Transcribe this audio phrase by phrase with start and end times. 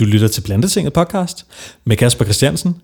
[0.00, 1.46] Du lytter til Plantetinget podcast
[1.84, 2.76] med Kasper Christiansen.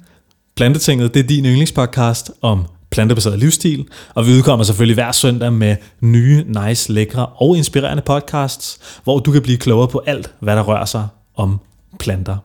[0.57, 5.77] Plantetinget det er din yndlingspodcast om plantebaseret livsstil, og vi udkommer selvfølgelig hver søndag med
[6.01, 10.63] nye, nice, lækre og inspirerende podcasts, hvor du kan blive klogere på alt, hvad der
[10.63, 11.59] rører sig om
[11.99, 12.37] planter.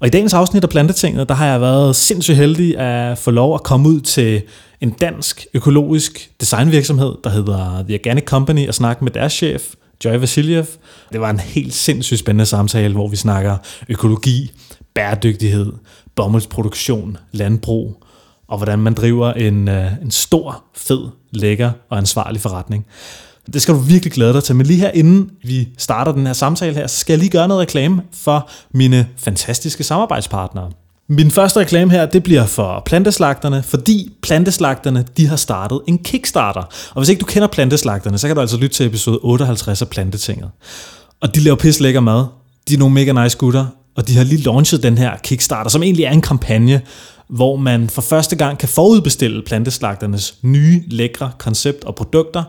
[0.00, 3.54] Og i dagens afsnit af Plantetinget, der har jeg været sindssygt heldig at få lov
[3.54, 4.42] at komme ud til
[4.80, 9.62] en dansk økologisk designvirksomhed, der hedder The Organic Company, og snakke med deres chef,
[10.04, 10.66] Joy Vasiljev.
[11.12, 13.56] Det var en helt sindssygt spændende samtale, hvor vi snakker
[13.88, 14.52] økologi,
[14.94, 15.72] bæredygtighed,
[16.16, 18.04] bomuldsproduktion, landbrug,
[18.48, 22.86] og hvordan man driver en, øh, en stor, fed, lækker og ansvarlig forretning.
[23.52, 24.56] Det skal du virkelig glæde dig til.
[24.56, 27.48] Men lige her inden vi starter den her samtale her, så skal jeg lige gøre
[27.48, 30.70] noget reklame for mine fantastiske samarbejdspartnere.
[31.08, 36.62] Min første reklame her, det bliver for planteslagterne, fordi planteslagterne, de har startet en Kickstarter.
[36.94, 39.88] Og hvis ikke du kender planteslagterne, så kan du altså lytte til episode 58 af
[39.88, 40.50] Plantetinget.
[41.20, 42.24] Og de laver pis lækker mad.
[42.68, 45.82] De er nogle mega nice gutter, og de har lige launchet den her Kickstarter, som
[45.82, 46.80] egentlig er en kampagne,
[47.28, 52.44] hvor man for første gang kan forudbestille planteslagternes nye, lækre koncept og produkter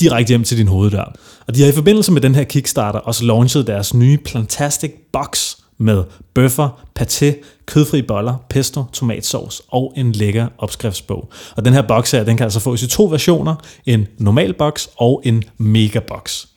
[0.00, 1.14] direkte hjem til din hoveddør.
[1.46, 5.54] Og de har i forbindelse med den her Kickstarter også launchet deres nye Plantastic Box
[5.80, 7.34] med bøffer, paté,
[7.66, 11.28] kødfri boller, pesto, tomatsauce og en lækker opskriftsbog.
[11.56, 13.54] Og den her boks her, den kan altså fås i to versioner,
[13.86, 16.48] en normal boks og en mega boks.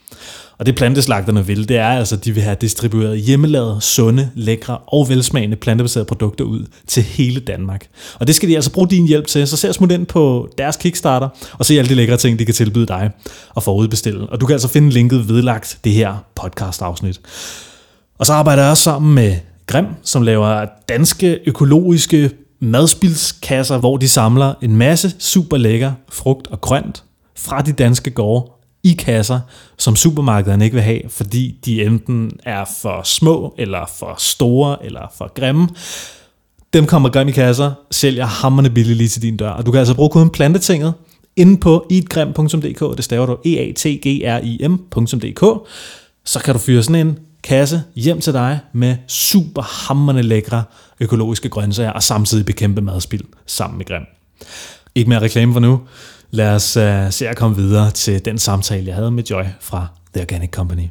[0.57, 4.77] Og det planteslagterne vil, det er altså, at de vil have distribueret hjemmelavede, sunde, lækre
[4.77, 7.87] og velsmagende plantebaserede produkter ud til hele Danmark.
[8.19, 10.75] Og det skal de altså bruge din hjælp til, så se smut ind på deres
[10.77, 13.11] Kickstarter og se alle de lækre ting, de kan tilbyde dig
[13.49, 14.29] og forudbestille.
[14.29, 17.19] Og du kan altså finde linket vedlagt det her podcast-afsnit.
[18.19, 19.35] Og så arbejder jeg også sammen med
[19.67, 26.61] Grim, som laver danske økologiske madspildskasser, hvor de samler en masse super lækker frugt og
[26.61, 27.03] grønt
[27.37, 28.51] fra de danske gårde
[28.83, 29.39] i kasser,
[29.77, 35.11] som supermarkederne ikke vil have, fordi de enten er for små, eller for store, eller
[35.17, 35.69] for grimme.
[36.73, 39.49] Dem kommer Grim i kasser, sælger hammerne billigt lige til din dør.
[39.49, 40.93] Og du kan altså bruge koden plantetinget
[41.35, 45.69] inde på eatgrim.dk, det staver du e a t g r i m.dk,
[46.25, 50.63] så kan du fyre sådan en kasse hjem til dig med super hammerne lækre
[50.99, 54.01] økologiske grøntsager og samtidig bekæmpe madspild sammen med Grim.
[54.95, 55.81] Ikke mere reklame for nu.
[56.31, 59.87] Lad os uh, se at komme videre til den samtale, jeg havde med Joy fra
[60.13, 60.87] The Organic Company.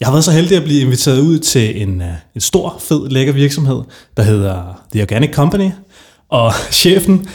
[0.00, 3.08] Jeg har været så heldig at blive inviteret ud til en, uh, en stor, fed,
[3.08, 3.82] lækker virksomhed,
[4.16, 5.70] der hedder The Organic Company.
[6.28, 6.52] Og
[6.82, 7.28] chefen,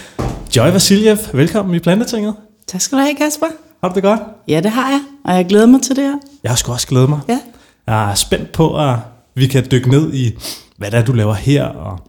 [0.56, 2.36] Joy Vasiljev, velkommen i Plantetinget.
[2.68, 3.48] Tak skal du have, Kasper.
[3.82, 4.20] Har du det godt?
[4.48, 6.16] Ja, det har jeg, og jeg glæder mig til det her.
[6.44, 7.20] Jeg har sgu også glædet mig.
[7.30, 7.40] Ja.
[7.90, 8.98] Jeg er spændt på, at
[9.36, 10.32] vi kan dykke ned i,
[10.78, 12.00] hvad det er, du laver her, og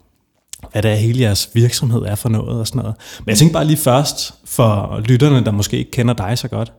[0.73, 2.97] hvad det er, hele jeres virksomhed er for noget og sådan noget.
[3.19, 6.73] Men jeg tænker bare lige først, for lytterne, der måske ikke kender dig så godt.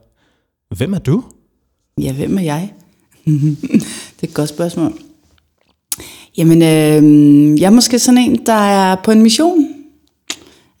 [0.76, 1.24] Hvem er du?
[2.00, 2.72] Ja, hvem er jeg?
[3.26, 4.92] det er et godt spørgsmål.
[6.36, 9.66] Jamen, øh, jeg er måske sådan en, der er på en mission.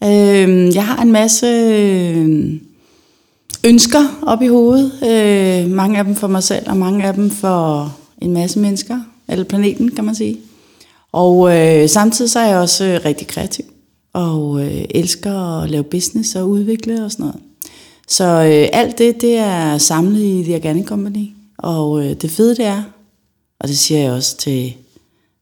[0.04, 2.60] Øh, jeg har en masse øhm,
[3.66, 4.92] ønsker op i hovedet.
[5.02, 9.00] Øh, mange af dem for mig selv, og mange af dem for en masse mennesker,
[9.28, 10.38] eller planeten, kan man sige.
[11.12, 13.64] Og øh, samtidig så er jeg også øh, rigtig kreativ,
[14.12, 17.40] og øh, elsker at lave business og udvikle og sådan noget.
[18.08, 21.26] Så øh, alt det, det er samlet i The Organic Company,
[21.58, 22.82] og øh, det fede det er,
[23.60, 24.74] og det siger jeg også til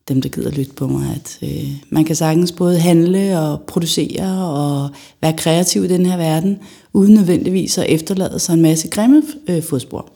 [0.08, 4.46] dem, der gider lytte på mig, at øh, man kan sagtens både handle og producere
[4.46, 4.90] og
[5.22, 6.58] være kreativ i den her verden,
[6.92, 10.12] uden nødvendigvis at efterlade sig en masse grimme øh, fodspor.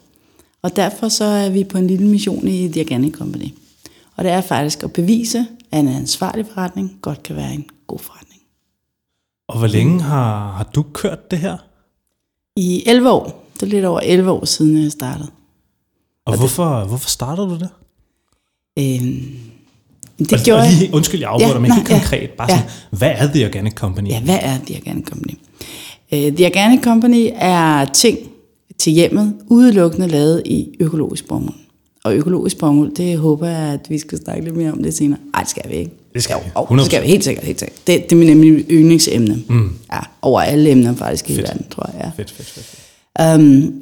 [0.64, 3.48] Og derfor så er vi på en lille mission i The Organic Company.
[4.16, 7.98] Og det er faktisk at bevise, at en ansvarlig forretning godt kan være en god
[7.98, 8.40] forretning.
[9.48, 11.56] Og hvor længe har, har du kørt det her?
[12.56, 13.48] I 11 år.
[13.54, 15.30] Det er lidt over 11 år siden, jeg startede.
[16.26, 17.68] Og, og hvorfor, det, hvorfor startede du det?
[18.78, 19.38] Øhm,
[20.18, 22.30] det og, gjorde og lige, Undskyld, jeg afbryder, ja, men helt konkret.
[22.30, 22.56] Bare ja.
[22.58, 24.08] sådan, hvad er The Organic Company?
[24.08, 25.34] Ja, hvad er The Organic Company?
[26.12, 28.18] Uh, The Organic Company er ting
[28.84, 31.54] til hjemmet, udelukkende lavet i økologisk bomuld.
[32.04, 35.18] Og økologisk bomuld, det håber jeg, at vi skal snakke lidt mere om det senere.
[35.32, 35.90] Nej, det skal vi ikke.
[36.14, 36.50] Det skal vi.
[36.54, 37.44] Oh, det skal vi helt sikkert.
[37.44, 37.86] Helt sikkert.
[37.86, 39.42] Det, det er nemlig yndlingsemne.
[39.48, 39.70] Mm.
[39.92, 42.00] Ja, over alle emner faktisk i verden, tror jeg.
[42.04, 42.22] Ja.
[42.22, 43.40] Fedt, fedt, fedt.
[43.40, 43.74] Um,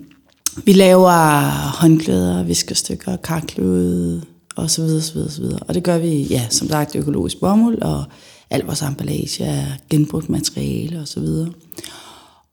[0.65, 1.41] vi laver
[1.81, 4.23] håndklæder, viskerstykker, karklude
[4.57, 5.59] og så videre, så videre, så videre.
[5.59, 8.05] Og det gør vi, ja, som sagt, økologisk bomuld, og
[8.51, 11.49] alt vores emballage er genbrugt materiale og så videre.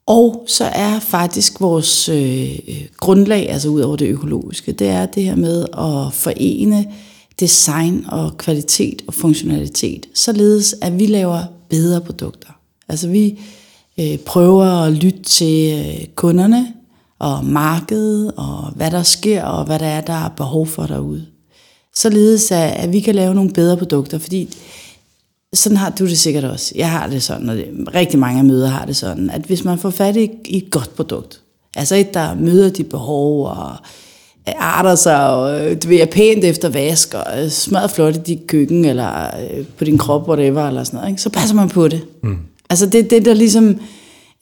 [0.10, 5.06] Og så er faktisk vores øh, øh, grundlag, altså ud over det økologiske, det er
[5.06, 6.86] det her med at forene
[7.40, 12.50] design og kvalitet og funktionalitet, således at vi laver bedre produkter.
[12.88, 13.40] Altså vi
[14.00, 16.74] øh, prøver at lytte til øh, kunderne
[17.20, 21.26] og markedet og hvad der sker og hvad der er, der er behov for derude.
[21.96, 24.50] således at, at vi kan lave nogle bedre produkter, fordi
[25.54, 26.74] sådan har du det sikkert også.
[26.76, 29.80] Jeg har det sådan, og det, rigtig mange møder har det sådan, at hvis man
[29.80, 31.42] får fat i, i et godt produkt,
[31.76, 33.76] altså et, der møder de behov og
[34.58, 38.86] arter sig, og du ved, er pænt efter vask, og smadret flot i dit køkken,
[38.86, 41.22] eller øh, på din krop, whatever, eller sådan noget, ikke?
[41.22, 42.02] så passer man på det.
[42.24, 42.38] Mm.
[42.70, 43.70] Altså det, det der ligesom,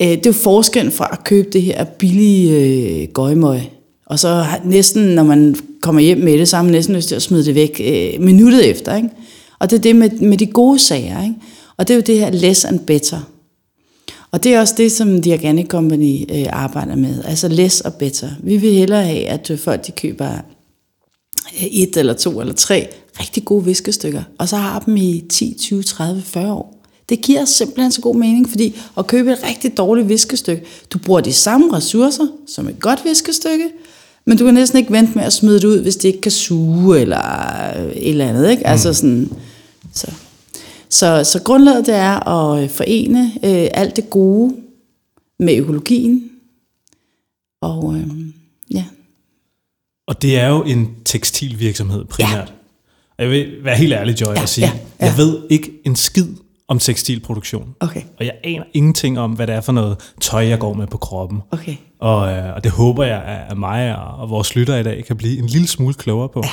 [0.01, 3.62] øh, det er jo forskellen fra at købe det her billige øh, gøjmøg,
[4.06, 7.15] og så næsten, når man kommer hjem med det, så har man næsten lyst til
[7.15, 8.95] at smide det væk øh, minuttet efter.
[8.95, 9.09] Ikke?
[9.59, 11.24] Og det er det med, med de gode sager.
[11.24, 11.36] Ikke?
[11.77, 13.19] Og det er jo det her less and better.
[14.31, 17.24] Og det er også det, som The Organic Company øh, arbejder med.
[17.24, 18.30] Altså less og better.
[18.44, 22.88] Vi vil hellere have, at øh, folk de køber øh, et eller to eller tre
[23.19, 26.83] rigtig gode viskestykker, og så har dem i 10, 20, 30, 40 år.
[27.09, 30.63] Det giver simpelthen så god mening, fordi at købe et rigtig dårligt viskestykke,
[30.94, 33.69] du bruger de samme ressourcer som et godt viskestykke,
[34.25, 36.31] men du kan næsten ikke vente med at smide det ud, hvis det ikke kan
[36.31, 37.21] suge eller
[37.94, 38.51] et eller andet.
[38.51, 38.68] Ikke?
[38.68, 38.94] Altså mm.
[38.94, 39.30] sådan,
[39.98, 40.14] så.
[40.90, 44.56] Så, så grundlaget det er at forene øh, alt det gode
[45.40, 46.30] med økologien.
[47.62, 48.08] Og øh,
[48.72, 48.86] ja.
[50.08, 52.54] Og det er jo en tekstilvirksomhed primært.
[53.20, 53.24] Ja.
[53.24, 55.06] Jeg vil være helt ærlig, Joy, ja, og sige, ja, ja.
[55.06, 56.28] jeg ved ikke en skid
[56.68, 57.76] om tekstilproduktion.
[57.80, 58.02] Okay.
[58.20, 60.98] Og jeg aner ingenting om, hvad det er for noget tøj, jeg går med på
[60.98, 61.42] kroppen.
[61.52, 61.76] Okay.
[62.00, 65.18] Og, øh, og det håber jeg, at mig og, og vores lytter i dag kan
[65.18, 66.42] blive en lille smule klogere på.
[66.44, 66.50] Ja.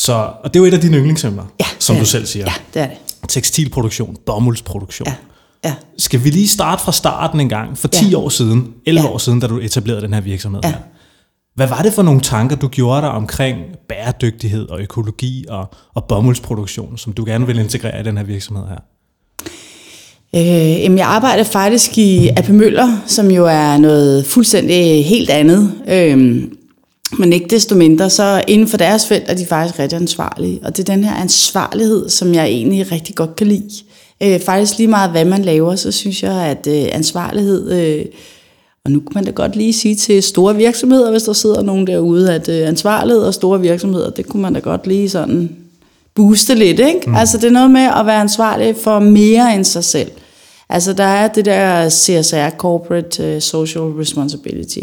[0.00, 2.44] Så, og det er jo et af dine yndlingsemner, ja, som du selv siger.
[2.46, 2.96] Ja, det er det.
[3.28, 5.08] Tekstilproduktion, bomuldsproduktion.
[5.08, 5.14] Ja.
[5.64, 5.74] Ja.
[5.98, 8.16] Skal vi lige starte fra starten en gang, for 10 ja.
[8.16, 9.12] år siden, 11 ja.
[9.12, 10.60] år siden, da du etablerede den her virksomhed?
[10.64, 10.74] Ja.
[11.54, 13.58] Hvad var det for nogle tanker, du gjorde dig omkring
[13.88, 18.64] bæredygtighed og økologi og, og bomuldsproduktion, som du gerne vil integrere i den her virksomhed
[18.68, 18.78] her?
[20.34, 25.72] Øh, jamen jeg arbejder faktisk i AP Møller, som jo er noget fuldstændig helt andet.
[25.88, 26.42] Øh,
[27.18, 30.60] men ikke desto mindre, så inden for deres felt er de faktisk rigtig ansvarlige.
[30.62, 33.70] Og det er den her ansvarlighed, som jeg egentlig rigtig godt kan lide.
[34.22, 37.72] Øh, faktisk lige meget, hvad man laver, så synes jeg, at øh, ansvarlighed...
[37.72, 38.04] Øh,
[38.84, 41.86] og nu kan man da godt lige sige til store virksomheder, hvis der sidder nogen
[41.86, 45.56] derude, at øh, ansvarlighed og store virksomheder, det kunne man da godt lige sådan
[46.14, 46.80] booste lidt.
[46.80, 47.00] Ikke?
[47.06, 47.14] Mm.
[47.14, 50.10] Altså det er noget med at være ansvarlig for mere end sig selv.
[50.68, 54.78] Altså der er det der CSR, Corporate uh, Social Responsibility,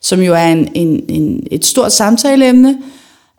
[0.00, 2.78] som jo er en, en, en, et stort samtaleemne.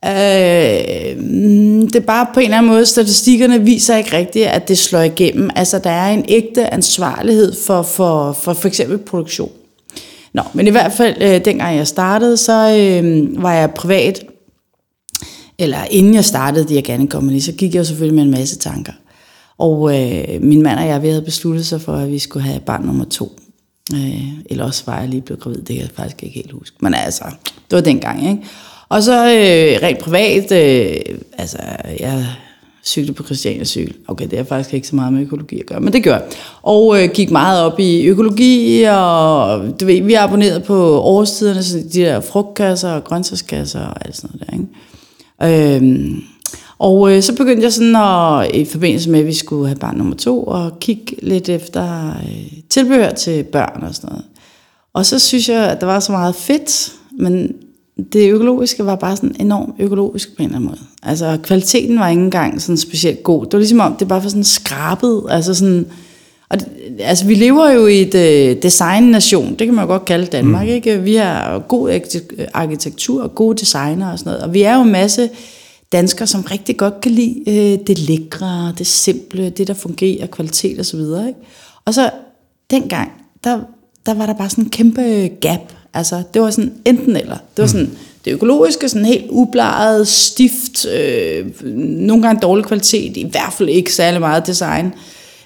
[0.05, 4.67] Øh, mm, det er bare på en eller anden måde, statistikkerne viser ikke rigtigt, at
[4.67, 5.49] det slår igennem.
[5.55, 9.51] Altså der er en ægte ansvarlighed for for, for, for eksempel produktion.
[10.33, 14.25] Nå, men i hvert fald, øh, dengang jeg startede, så øh, var jeg privat,
[15.59, 18.93] eller inden jeg startede The Company, så gik jeg jo selvfølgelig med en masse tanker.
[19.57, 22.59] Og øh, min mand og jeg, vi havde besluttet sig for, at vi skulle have
[22.59, 23.39] barn nummer to.
[23.93, 26.77] Øh, eller også var jeg lige blevet gravid, det kan jeg faktisk ikke helt huske.
[26.79, 27.23] Men altså,
[27.69, 28.43] det var dengang, ikke?
[28.89, 31.57] Og så øh, rent privat, øh, altså
[31.99, 32.25] jeg
[32.85, 33.93] cyklede på Christiania cykel.
[34.07, 36.23] Okay, det er faktisk ikke så meget med økologi at gøre, men det gør jeg.
[36.61, 41.77] Og øh, gik meget op i økologi, og du ved, vi abonnerede på årstiderne, så
[41.77, 44.69] de der frugtkasser og grøntsagskasser og alt sådan noget
[45.41, 45.75] der, ikke?
[45.75, 46.17] Øh,
[46.79, 49.97] og øh, så begyndte jeg sådan at, i forbindelse med, at vi skulle have barn
[49.97, 54.25] nummer to, og kigge lidt efter øh, tilbehør til børn og sådan noget.
[54.93, 57.51] Og så synes jeg, at der var så meget fedt, men
[58.13, 60.79] det økologiske var bare sådan enormt økologisk på en eller anden måde.
[61.03, 63.45] Altså kvaliteten var ikke engang sådan specielt god.
[63.45, 65.23] Det var ligesom om, det bare var sådan skrabet.
[65.29, 65.85] Altså sådan,
[66.49, 66.67] og det,
[66.99, 70.67] altså vi lever jo i et øh, design-nation, det kan man jo godt kalde Danmark,
[70.67, 70.73] mm.
[70.73, 71.01] ikke?
[71.01, 71.99] Vi har god
[72.53, 74.43] arkitektur og gode designer og sådan noget.
[74.43, 75.29] Og vi er jo en masse
[75.91, 80.79] danskere, som rigtig godt kan lide øh, det lækre, det simple, det der fungerer, kvalitet
[80.79, 80.99] osv.
[80.99, 81.33] Og,
[81.85, 82.09] og så
[82.71, 83.11] dengang,
[83.43, 83.59] der,
[84.05, 85.01] der var der bare sådan en kæmpe
[85.41, 85.73] gap.
[85.93, 87.35] Altså, det var sådan enten eller.
[87.35, 87.67] Det var mm.
[87.67, 87.91] sådan
[88.25, 93.93] det økologiske, sådan helt ubladet, stift, øh, nogle gange dårlig kvalitet, i hvert fald ikke
[93.93, 94.93] særlig meget design.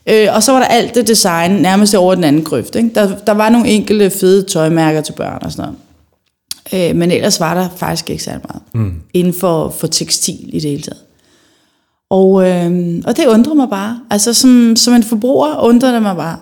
[0.08, 2.76] Øh, og så var der alt det design nærmest over den anden grøft.
[2.76, 2.90] Ikke?
[2.96, 5.78] Der, der var nogle enkelte fede tøjmærker til børn og sådan noget.
[6.74, 8.94] Øh, men ellers var der faktisk ikke særlig meget mm.
[9.14, 11.02] inden for, for tekstil i det hele taget.
[12.10, 14.00] Og, øh, og det undrer mig bare.
[14.10, 16.38] Altså som, som en forbruger undrer det mig bare.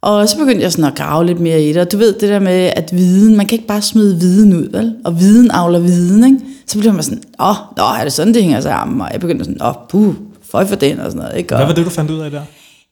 [0.00, 1.76] Og så begyndte jeg sådan at grave lidt mere i det.
[1.76, 4.68] Og du ved det der med, at viden, man kan ikke bare smide viden ud,
[4.70, 4.94] vel?
[5.04, 6.38] Og viden avler viden, ikke?
[6.66, 9.00] Så blev man sådan, åh, nå, er det sådan, det hænger sammen?
[9.00, 10.14] Og jeg begyndte sådan, åh, puh,
[10.50, 11.54] føj for den og sådan noget, ikke?
[11.54, 12.42] Og, Hvad var det, du fandt ud af der?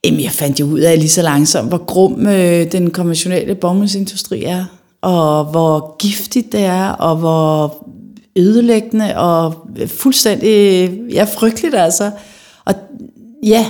[0.05, 4.43] Jamen, jeg fandt jo ud af lige så langsomt, hvor grum øh, den konventionelle bomuldsindustri
[4.43, 4.65] er
[5.05, 7.85] og hvor giftigt det er, og hvor
[8.35, 9.53] ødelæggende og
[9.87, 12.11] fuldstændig ja, frygteligt altså.
[12.65, 12.73] Og
[13.43, 13.65] ja,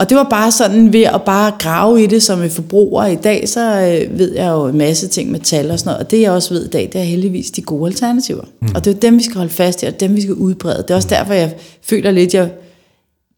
[0.00, 3.14] Og det var bare sådan ved at bare grave i det som en forbruger i
[3.16, 6.04] dag, så øh, ved jeg jo en masse ting med tal og sådan noget.
[6.04, 8.44] Og det jeg også ved i dag, det er heldigvis de gode alternativer.
[8.60, 8.68] Mm.
[8.74, 10.82] Og det er dem, vi skal holde fast i, og dem, vi skal udbrede.
[10.82, 12.50] Det er også derfor, jeg føler lidt, jeg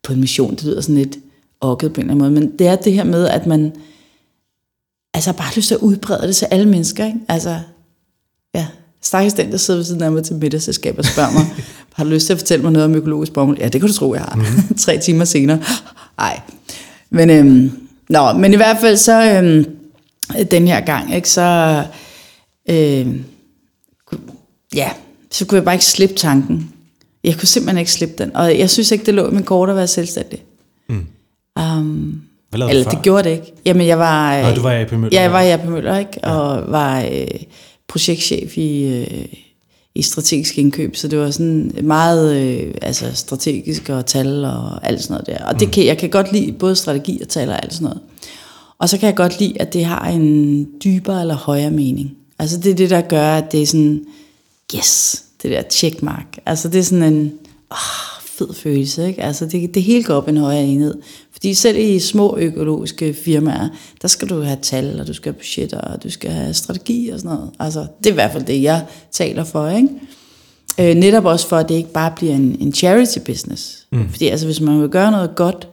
[0.03, 1.19] på en mission, det lyder sådan lidt
[1.61, 3.73] okket på en eller anden måde, men det er det her med, at man
[5.15, 7.07] altså bare lyst til at udbrede det til alle mennesker.
[7.07, 7.19] Ikke?
[7.29, 7.61] Altså,
[8.55, 8.67] ja,
[9.03, 11.47] stakkels den, der sidder ved siden af mig til middagsselskab og spørger mig,
[11.95, 13.59] har du lyst til at fortælle mig noget om økologisk bomuld?
[13.59, 14.37] Ja, det kan du tro, jeg har.
[14.37, 14.77] Mm.
[14.85, 15.63] Tre timer senere.
[16.19, 16.41] Ej.
[17.11, 19.77] Men, øhm, nå, men i hvert fald så, øhm,
[20.51, 21.83] den her gang, ikke, så,
[22.69, 23.25] øhm,
[24.75, 24.91] ja,
[25.31, 26.73] så kunne jeg bare ikke slippe tanken.
[27.25, 28.37] Jeg kunne simpelthen ikke slippe den.
[28.37, 30.43] Og jeg synes ikke, det lå i min kort at være selvstændig.
[30.89, 31.07] Mm.
[31.61, 32.23] Um,
[32.53, 33.53] Hvad eller du det gjorde det ikke.
[33.65, 34.43] Jamen, jeg var...
[34.43, 35.09] Nå, du var i AP Møller.
[35.13, 36.25] Ja, jeg var i AP Møller, ikke?
[36.25, 37.27] Og var øh,
[37.89, 39.25] projektchef i, øh,
[39.95, 45.03] i strategisk indkøb, så det var sådan meget øh, altså strategisk og tal og alt
[45.03, 45.47] sådan noget der.
[45.47, 48.01] Og det kan, jeg kan godt lide både strategi og tal og alt sådan noget.
[48.79, 52.11] Og så kan jeg godt lide, at det har en dybere eller højere mening.
[52.39, 54.05] Altså det er det, der gør, at det er sådan,
[54.77, 56.39] yes, det der checkmark.
[56.47, 57.33] Altså det er sådan en
[57.71, 59.23] oh, fed følelse, ikke?
[59.23, 60.95] Altså det, det hele går op en højere enhed.
[61.43, 63.69] Fordi selv i små økologiske firmaer,
[64.03, 67.09] der skal du have tal, og du skal have budgetter, og du skal have strategi
[67.09, 67.51] og sådan noget.
[67.59, 69.89] Altså det er i hvert fald det, jeg taler for, ikke?
[70.81, 73.87] Øh, netop også for, at det ikke bare bliver en, en charity business.
[73.93, 74.09] Mm.
[74.11, 75.69] Fordi altså, hvis man vil gøre noget godt,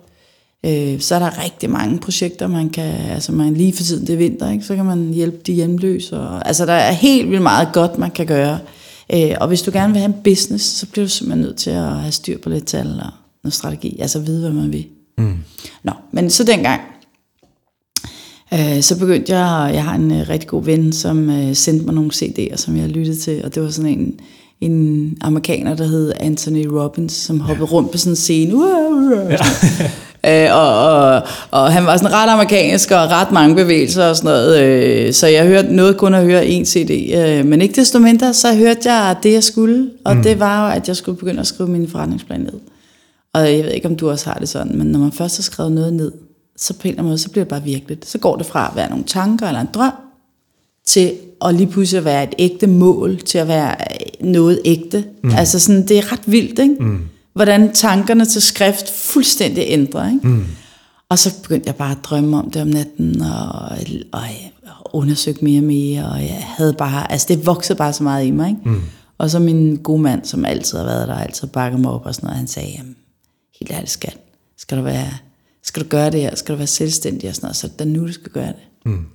[0.65, 4.13] øh, så er der rigtig mange projekter, man kan, altså man lige for tiden det
[4.13, 4.65] er vinter, ikke?
[4.65, 6.17] så kan man hjælpe de hjemløse.
[6.19, 8.59] Og, altså der er helt vildt meget godt, man kan gøre.
[9.13, 11.69] Øh, og hvis du gerne vil have en business, så bliver du simpelthen nødt til
[11.69, 13.11] at have styr på lidt tal og
[13.43, 14.85] noget strategi, altså vide, hvad man vil.
[15.19, 15.37] Mm.
[15.83, 16.81] Nå, men så dengang,
[18.53, 21.95] øh, så begyndte jeg, jeg har en øh, rigtig god ven, som øh, sendte mig
[21.95, 24.19] nogle CD'er, som jeg lyttede til, og det var sådan en,
[24.61, 27.75] en amerikaner, der hed Anthony Robbins, som hoppede ja.
[27.75, 28.55] rundt på sådan en scene.
[28.55, 29.33] Uh, uh,
[30.23, 30.47] ja.
[30.49, 31.21] øh, og, og,
[31.51, 34.63] og han var sådan ret amerikansk, og ret mange bevægelser og sådan noget.
[34.63, 37.13] Øh, så jeg hørte noget kun at høre en CD.
[37.15, 39.89] Øh, men ikke desto mindre, så hørte jeg det, jeg skulle.
[40.05, 40.23] Og mm.
[40.23, 42.59] det var jo, at jeg skulle begynde at skrive min forretningsplan ned.
[43.33, 45.41] Og jeg ved ikke, om du også har det sådan, men når man først har
[45.41, 46.11] skrevet noget ned,
[46.57, 48.05] så på en eller anden måde, så bliver det bare virkeligt.
[48.05, 49.93] Så går det fra at være nogle tanker eller en drøm,
[50.85, 51.13] til
[51.45, 53.75] at lige pludselig at være et ægte mål, til at være
[54.21, 55.05] noget ægte.
[55.23, 55.29] Mm.
[55.29, 56.75] Altså sådan, det er ret vildt, ikke?
[56.79, 56.99] Mm.
[57.33, 60.27] Hvordan tankerne til skrift fuldstændig ændrer, ikke?
[60.27, 60.45] Mm.
[61.09, 63.59] Og så begyndte jeg bare at drømme om det om natten, og,
[64.11, 64.51] og jeg
[64.93, 68.31] undersøgte mere og mere, og jeg havde bare, altså det voksede bare så meget i
[68.31, 68.61] mig, ikke?
[68.65, 68.81] Mm.
[69.17, 72.15] Og så min gode mand, som altid har været der, altid bakket mig op og
[72.15, 72.95] sådan noget, han sagde, jamen,
[73.59, 74.17] helt ærligt skat,
[74.57, 75.13] skal du, være,
[75.63, 77.85] skal du gøre det her, skal du være selvstændig og sådan noget, så det er
[77.85, 78.55] nu, du skal gøre det.
[78.85, 79.05] Mm.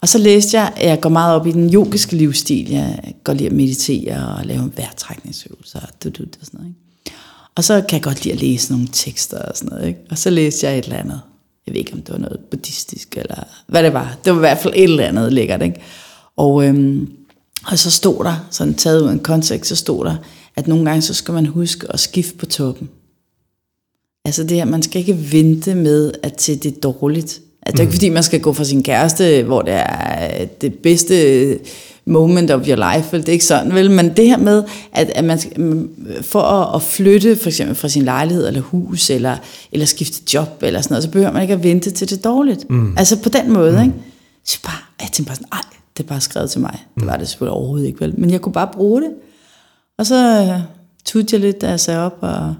[0.00, 2.70] Og så læste jeg, at jeg går meget op i den yogiske livsstil.
[2.70, 6.68] Jeg går lige at meditere og lave vejrtrækningsøvelser og, du, du, og sådan noget.
[6.68, 6.80] Ikke?
[7.54, 9.88] Og så kan jeg godt lide at læse nogle tekster og sådan noget.
[9.88, 10.00] Ikke?
[10.10, 11.20] Og så læste jeg et eller andet.
[11.66, 14.16] Jeg ved ikke, om det var noget buddhistisk eller hvad det var.
[14.24, 15.62] Det var i hvert fald et eller andet lækkert.
[15.62, 15.80] Ikke?
[16.36, 17.12] Og, øhm,
[17.66, 20.16] og så stod der, sådan taget ud af en kontekst, så stod der,
[20.56, 22.88] at nogle gange så skal man huske at skifte på toppen.
[24.24, 27.40] Altså det her, man skal ikke vente med, at til det er dårligt.
[27.66, 30.74] Altså, det er ikke fordi, man skal gå for sin kæreste, hvor det er det
[30.74, 31.58] bedste
[32.04, 33.90] moment of your life, det er ikke sådan, vel?
[33.90, 35.88] Men det her med, at, at man skal,
[36.22, 39.36] for at, at flytte for eksempel fra sin lejlighed eller hus, eller,
[39.72, 42.22] eller skifte job, eller sådan noget, så behøver man ikke at vente til det er
[42.22, 42.70] dårligt.
[42.70, 42.94] Mm.
[42.96, 43.82] Altså på den måde, mm.
[43.82, 43.94] ikke?
[44.44, 45.60] Så bare, jeg tænkte bare sådan, ej,
[45.96, 46.78] det er bare skrevet til mig.
[46.96, 47.00] Mm.
[47.00, 48.14] Det var det selvfølgelig overhovedet ikke, vel?
[48.20, 49.10] Men jeg kunne bare bruge det.
[49.98, 50.60] Og så uh,
[51.04, 52.54] tudte jeg lidt, da jeg sagde op, og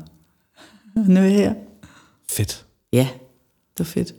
[0.95, 1.55] nu er jeg her.
[2.31, 2.65] Fedt.
[2.93, 3.09] Ja,
[3.79, 4.15] det var fedt.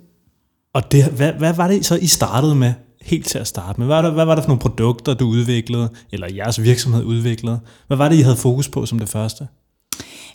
[0.74, 3.88] Og det, hvad, hvad var det så, I startede med, helt til at starte med?
[3.88, 7.60] Hvad var, der, hvad var der for nogle produkter, du udviklede, eller jeres virksomhed udviklede?
[7.88, 9.48] Hvad var det, I havde fokus på som det første?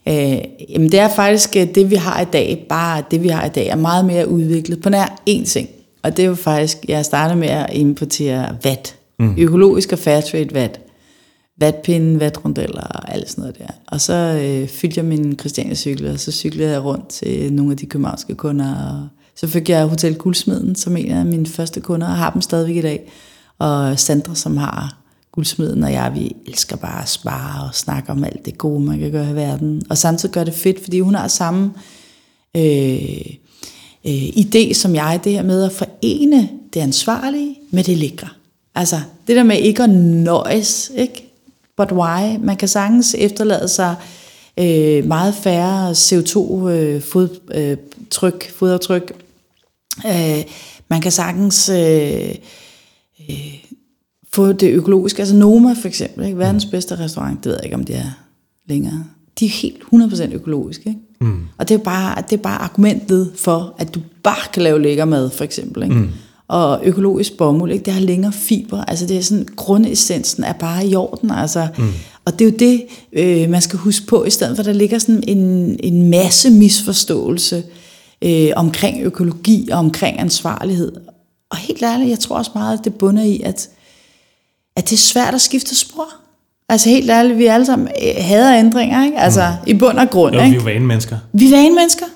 [0.08, 3.46] Øh, jamen det er faktisk øh, det, vi har i dag, bare det, vi har
[3.46, 5.68] i dag, er meget mere udviklet på nær én ting.
[6.02, 8.96] Og det er jo faktisk, jeg startede med at importere vat.
[9.18, 9.34] Mm.
[9.38, 10.80] Økologisk og fairtrade vat.
[11.58, 13.66] Vatpinde, vatrondeller og alt sådan noget der.
[13.86, 17.76] Og så øh, fyldte jeg min Christiania-cykel, og så cyklede jeg rundt til nogle af
[17.76, 19.08] de københavnske kunder og
[19.40, 22.76] så fik jeg Hotel Guldsmeden som en af mine første kunder, og har dem stadigvæk
[22.76, 23.12] i dag.
[23.58, 24.98] Og Sandra, som har
[25.32, 28.98] Guldsmeden, og jeg, vi elsker bare at spare og snakke om alt det gode, man
[28.98, 29.82] kan gøre i verden.
[29.90, 31.72] Og samtidig gør det fedt, fordi hun har samme
[32.56, 33.26] øh,
[34.06, 38.28] øh, idé som jeg, det her med at forene det ansvarlige med det lækre.
[38.74, 41.27] Altså, det der med ikke at nøjes, ikke?
[41.78, 42.36] But why?
[42.40, 43.94] Man kan sagtens efterlade sig
[44.58, 49.12] øh, meget færre CO2-fodtryk, øh, fodaftryk,
[50.06, 50.44] Øh,
[50.90, 52.34] man kan sagtens øh,
[53.30, 53.54] øh,
[54.32, 55.20] få det økologiske.
[55.20, 56.38] Altså Noma for eksempel, ikke?
[56.38, 58.10] verdens bedste restaurant, det ved jeg ikke, om det er
[58.68, 59.04] længere.
[59.40, 60.88] de er helt 100% økologiske.
[60.88, 61.00] Ikke?
[61.20, 61.40] Mm.
[61.58, 65.04] Og det er, bare, det er bare argumentet for, at du bare kan lave lækker
[65.04, 65.82] mad, for eksempel.
[65.82, 65.94] Ikke?
[65.94, 66.10] Mm.
[66.48, 67.84] Og økologisk bomuld, ikke?
[67.84, 68.84] det har længere fiber.
[68.84, 71.30] Altså det er sådan, grundessensen er bare i orden.
[71.30, 71.68] Altså.
[71.78, 71.92] Mm.
[72.24, 74.98] Og det er jo det, øh, man skal huske på, i stedet for, der ligger
[74.98, 75.38] sådan en,
[75.82, 77.62] en masse misforståelse
[78.22, 80.92] øh, omkring økologi og omkring ansvarlighed.
[81.50, 83.68] Og helt ærligt, jeg tror også meget, at det bunder i, at,
[84.76, 86.08] at det er svært at skifte spor.
[86.68, 89.18] Altså helt ærligt, vi alle sammen øh, hader ændringer, ikke?
[89.18, 89.70] Altså mm.
[89.70, 90.34] i bund og grund.
[90.34, 90.50] Jo, ikke?
[90.50, 91.18] vi er jo vanemennesker.
[91.32, 92.06] Vi er vanemennesker.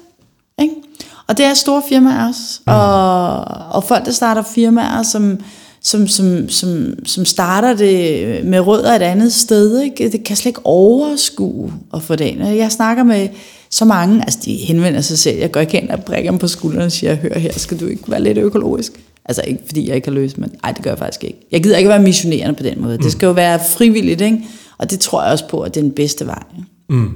[1.26, 2.60] Og det er store firmaer også.
[2.66, 2.72] Mm.
[2.72, 5.38] Og, og folk, der starter firmaer, som,
[5.82, 10.08] som, som, som, som starter det med rødder et andet sted, ikke?
[10.08, 12.42] det kan slet ikke overskue at få det ind.
[12.42, 13.28] Jeg snakker med
[13.70, 16.48] så mange, altså de henvender sig selv, jeg går ikke hen og brækker dem på
[16.48, 18.92] skulderen og siger, hør her, skal du ikke være lidt økologisk?
[19.24, 21.38] Altså ikke fordi jeg ikke har løst, men nej, det gør jeg faktisk ikke.
[21.52, 22.96] Jeg gider ikke være missionerende på den måde.
[22.96, 23.02] Mm.
[23.02, 24.38] Det skal jo være frivilligt, ikke?
[24.78, 26.42] Og det tror jeg også på, at det er den bedste vej.
[26.88, 27.10] Mm.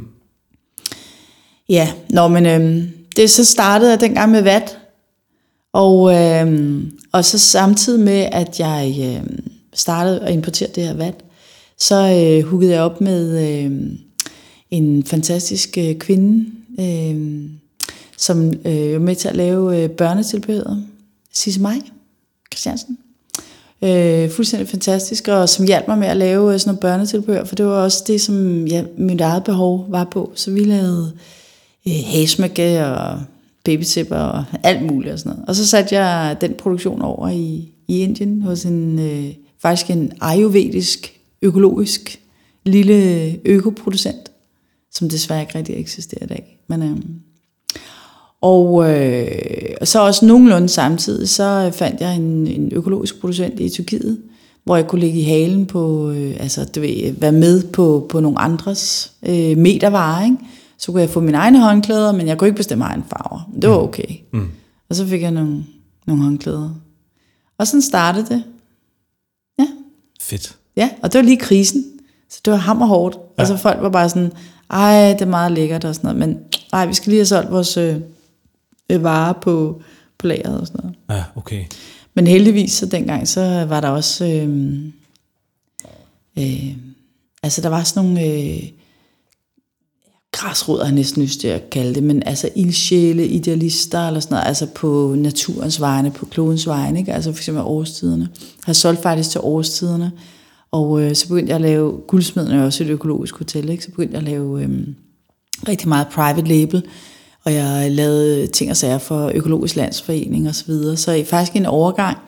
[1.69, 4.79] Ja, nå, men øhm, det så startede jeg dengang med vat.
[5.73, 6.83] Og, øh,
[7.13, 9.39] og så samtidig med, at jeg øh,
[9.75, 11.25] startede at importere det her vat,
[11.79, 13.73] så øh, huggede jeg op med øh,
[14.71, 17.45] en fantastisk øh, kvinde, øh,
[18.19, 20.87] som øh, var med til at lave øh, børnetilbehøret.
[21.33, 21.81] Sisse Maj
[22.53, 22.99] Christiansen.
[23.83, 27.55] Øh, fuldstændig fantastisk, og som hjalp mig med at lave øh, sådan noget børnetilbehør, for
[27.55, 30.33] det var også det, som ja, mit eget behov var på.
[30.35, 31.21] Så vi lavede øh,
[31.89, 33.21] Øh, hæsmække øh, og
[33.65, 35.49] babytipper og alt muligt og sådan noget.
[35.49, 40.13] Og så satte jeg den produktion over i, i Indien hos en, øh, faktisk en
[40.21, 42.21] ayurvedisk, økologisk
[42.65, 44.31] lille økoproducent,
[44.93, 46.59] som desværre ikke rigtig eksisterer i dag.
[46.69, 47.81] Men, øhm, øh,
[48.41, 54.19] og øh, så også nogenlunde samtidig, så fandt jeg en, en økologisk producent i Tyrkiet,
[54.65, 58.21] hvor jeg kunne ligge i halen på, øh, altså du ved, være med på, på
[58.21, 60.37] nogle andres øh, metervarer, ikke?
[60.79, 63.51] Så kunne jeg få mine egne håndklæder, men jeg kunne ikke bestemme egen farver.
[63.63, 64.17] Det var okay.
[64.33, 64.51] Mm.
[64.89, 65.65] Og så fik jeg nogle,
[66.07, 66.71] nogle håndklæder.
[67.59, 68.45] Og sådan startede det.
[69.59, 69.67] Ja.
[70.21, 70.57] Fedt.
[70.77, 71.85] Ja, og det var lige krisen.
[72.31, 73.17] Så det var hammer hårdt.
[73.17, 73.21] Ja.
[73.43, 74.33] Altså folk var bare sådan,
[74.71, 76.39] ej, det er meget lækkert og sådan noget, men
[76.73, 77.77] ej, vi skal lige have solgt vores...
[77.77, 77.97] Øh,
[78.91, 79.83] øh, varer på,
[80.19, 80.97] på lageret og sådan noget.
[81.11, 81.65] Ja, okay.
[82.15, 84.79] Men heldigvis så dengang, så var der også, øh,
[86.39, 86.77] øh,
[87.43, 88.63] altså der var sådan nogle øh,
[90.37, 94.47] græsrødder, jeg næsten lyst til at kalde det, men altså ildsjæle, idealister eller sådan noget,
[94.47, 97.13] altså på naturens vegne, på klodens vegne, ikke?
[97.13, 98.29] altså for eksempel årstiderne.
[98.41, 100.13] Jeg har solgt faktisk til årstiderne,
[100.71, 103.85] og øh, så begyndte jeg at lave, guldsmeden er også et økologisk hotel, ikke?
[103.85, 104.71] så begyndte jeg at lave øh,
[105.69, 106.83] rigtig meget private label,
[107.45, 110.53] og jeg lavede ting og sager for Økologisk Landsforening osv.
[110.53, 110.97] Så, videre.
[110.97, 112.19] så i faktisk en overgang,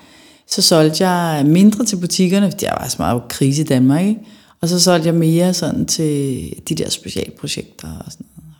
[0.47, 4.21] så solgte jeg mindre til butikkerne, fordi jeg var så meget krise i Danmark, ikke?
[4.61, 8.55] Og så solgte jeg mere sådan til de der specialprojekter og sådan noget.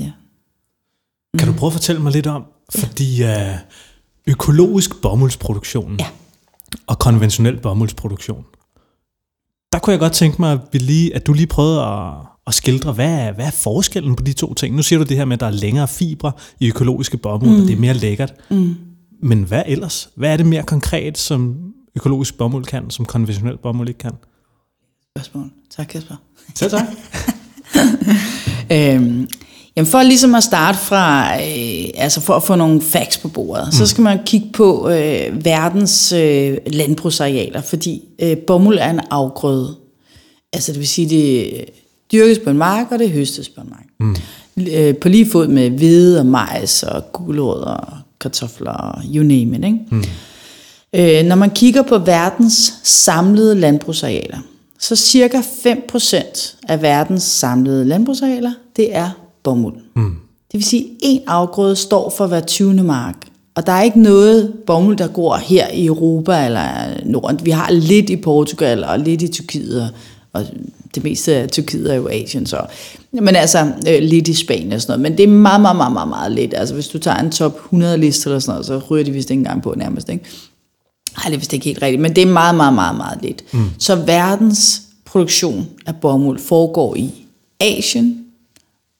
[0.00, 0.12] Ja.
[1.34, 1.38] Mm.
[1.38, 3.58] Kan du prøve at fortælle mig lidt om, fordi uh,
[4.26, 6.06] økologisk bomuldsproduktion ja.
[6.86, 8.44] og konventionel bomuldsproduktion,
[9.72, 12.54] der kunne jeg godt tænke mig, at, vi lige, at du lige prøvede at og
[12.54, 14.76] skildre, hvad er, hvad er forskellen på de to ting?
[14.76, 17.62] Nu siger du det her med, at der er længere fibre i økologiske bomuld, mm.
[17.62, 18.34] og det er mere lækkert.
[18.50, 18.74] Mm.
[19.22, 20.08] Men hvad ellers?
[20.14, 21.56] Hvad er det mere konkret, som
[21.96, 24.12] økologisk bomuld kan, som konventionel bomuld ikke kan?
[25.16, 25.50] Spørgsmål.
[25.76, 26.14] Tak, Kasper.
[26.54, 26.86] Selv tak.
[28.72, 29.28] øhm,
[29.76, 33.66] jamen for ligesom at starte fra, øh, altså for at få nogle facts på bordet,
[33.66, 33.72] mm.
[33.72, 39.76] så skal man kigge på øh, verdens øh, landbrugsarealer, fordi øh, bomuld er en afgrøde.
[40.52, 41.64] Altså det vil sige, det
[42.12, 43.86] dyrkes på en mark, og det høstes på en mark.
[44.00, 44.16] Mm.
[44.72, 49.58] Øh, på lige fod med hvede og majs og gulerødder og kartofler og you name
[49.58, 49.64] it.
[49.64, 49.78] Ikke?
[49.90, 50.04] Mm.
[50.94, 54.38] Øh, når man kigger på verdens samlede landbrugsarealer,
[54.82, 59.10] så cirka 5% af verdens samlede landbrugsarealer, det er
[59.42, 59.76] bomuld.
[59.96, 60.16] Mm.
[60.52, 62.74] Det vil sige, at en afgrøde står for hver 20.
[62.74, 63.14] mark.
[63.54, 66.64] Og der er ikke noget bomuld, der går her i Europa eller
[67.04, 67.40] Norden.
[67.44, 69.92] Vi har lidt i Portugal og lidt i Tyrkiet
[70.32, 70.46] og
[70.94, 72.66] det meste af Tyrkiet er jo Asien, så.
[73.12, 75.10] Men altså, øh, lidt i Spanien og sådan noget.
[75.10, 76.54] Men det er meget, meget, meget, meget, meget lidt.
[76.56, 79.30] Altså, hvis du tager en top 100 liste eller sådan noget, så ryger de vist
[79.30, 80.24] ikke engang på nærmest, ikke?
[81.16, 83.54] Ej, det er vist ikke helt rigtigt, men det er meget, meget, meget, meget lidt.
[83.54, 83.70] Mm.
[83.78, 87.10] Så verdens produktion af bomuld foregår i
[87.60, 88.24] Asien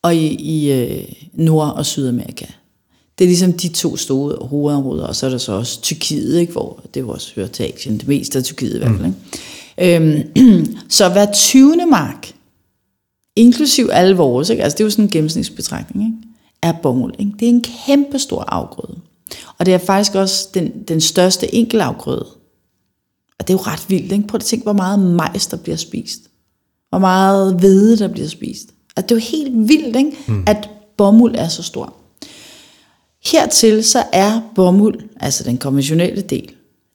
[0.02, 2.46] og i, i øh, Nord- og Sydamerika.
[3.18, 6.52] Det er ligesom de to store hovedområder, og så er der så også Tyrkiet, ikke,
[6.52, 9.12] hvor det også hører til Asien, det meste af Tyrkiet i hvert fald.
[9.78, 9.96] Ikke?
[9.96, 11.86] Øhm, så hver 20.
[11.90, 12.32] mark,
[13.36, 14.62] inklusiv alle vores, ikke?
[14.62, 16.28] altså det er jo sådan en gennemsnitsbetragtning, ikke?
[16.62, 17.14] er bomuld.
[17.18, 17.32] Ikke?
[17.40, 18.98] Det er en kæmpe stor afgrøde.
[19.58, 22.26] Og det er faktisk også den, den største enkelafgrøde.
[23.38, 24.12] Og det er jo ret vildt.
[24.12, 24.26] Ikke?
[24.26, 26.20] Prøv at tænke, hvor meget majs der bliver spist.
[26.88, 28.68] Hvor meget hvede der bliver spist.
[28.96, 30.16] At det er jo helt vildt, ikke?
[30.28, 30.44] Mm.
[30.46, 31.94] at bomuld er så stor.
[33.24, 36.50] Hertil så er bomuld, altså den konventionelle del,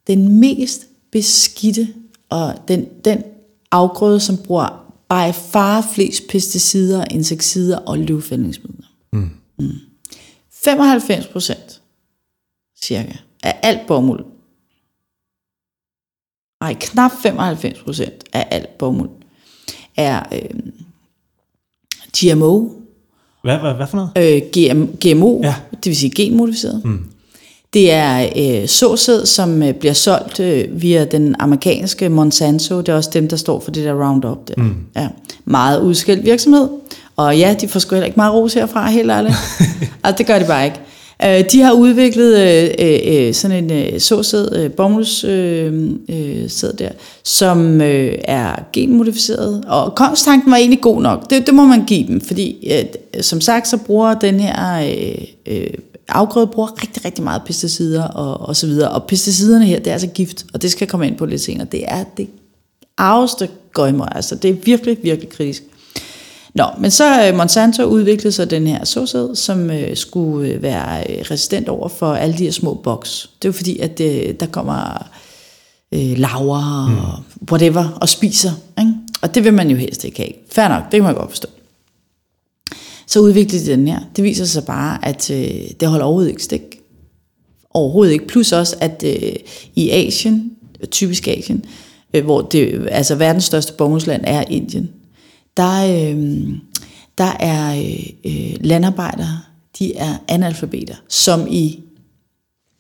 [0.08, 1.88] den mest beskidte,
[2.30, 3.24] og den, den
[3.72, 8.88] afgrøde, som bruger by far flest pesticider, insekticider og løvfældningsmidler.
[9.14, 9.30] Mm.
[9.60, 9.70] Mm.
[10.52, 11.77] 95 procent,
[12.82, 13.14] cirka,
[13.44, 14.26] af alt bomuld,
[16.62, 19.10] nej, knap 95 procent af alt bomuld,
[19.96, 20.60] er øh,
[22.18, 22.70] GMO.
[23.44, 24.12] Hvad, hvad, hvad for noget?
[24.18, 25.56] Øh, GM, GMO, ja.
[25.72, 26.82] det vil sige genmodificeret.
[26.86, 27.06] Mm.
[27.74, 32.78] Det er øh, såsæd, som øh, bliver solgt øh, via den amerikanske Monsanto.
[32.78, 34.48] Det er også dem, der står for det der Roundup.
[34.48, 34.54] Der.
[34.58, 34.76] Mm.
[34.96, 35.08] Ja.
[35.46, 36.70] Meget udskilt virksomhed.
[37.16, 39.36] Og ja, de får sgu heller ikke meget ros herfra, helt ærligt.
[40.04, 40.80] altså, det gør de bare ikke.
[41.24, 44.72] Øh, de har udviklet øh, øh, øh, sådan en øh, såsæd, øh,
[45.26, 46.90] øh, øh, sæd der,
[47.24, 49.64] som øh, er genmodificeret.
[49.68, 51.30] Og kongstanken var egentlig god nok.
[51.30, 55.26] Det, det må man give dem, fordi øh, som sagt, så bruger den her øh,
[55.46, 55.68] øh,
[56.10, 58.92] afgrøde bruger rigtig, rigtig meget pesticider og, og så videre.
[58.92, 61.42] Og pesticiderne her, det er altså gift, og det skal jeg komme ind på lidt
[61.42, 61.68] senere.
[61.72, 62.28] Det er det
[62.98, 65.64] arveste gøjmer, altså det er virkelig, virkelig kritisk.
[66.58, 71.04] Nå, men så uh, Monsanto udviklede sig den her såsæd, som uh, skulle uh, være
[71.10, 73.30] uh, resistent over for alle de her små boks.
[73.42, 75.08] Det jo fordi, at uh, der kommer
[75.96, 76.98] uh, laver mm.
[76.98, 78.52] og whatever og spiser.
[78.80, 78.94] Ikke?
[79.22, 80.32] Og det vil man jo helst ikke have.
[80.52, 81.48] Fair nok, det kan man godt forstå.
[83.08, 84.00] Så udviklede de den her.
[84.16, 86.62] Det viser sig bare, at øh, det holder overhovedet ikke stik.
[87.70, 88.28] Overhovedet ikke.
[88.28, 89.34] Plus også, at øh,
[89.76, 90.52] i Asien,
[90.92, 91.66] typisk Asien,
[92.14, 94.90] øh, hvor det, altså verdens største bomuldsland er Indien,
[95.58, 96.50] der, øh,
[97.18, 97.76] der er
[98.26, 99.42] øh, landarbejdere,
[99.80, 101.80] de er analfabeter, som i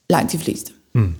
[0.09, 0.71] langt de fleste.
[0.95, 1.13] Mm.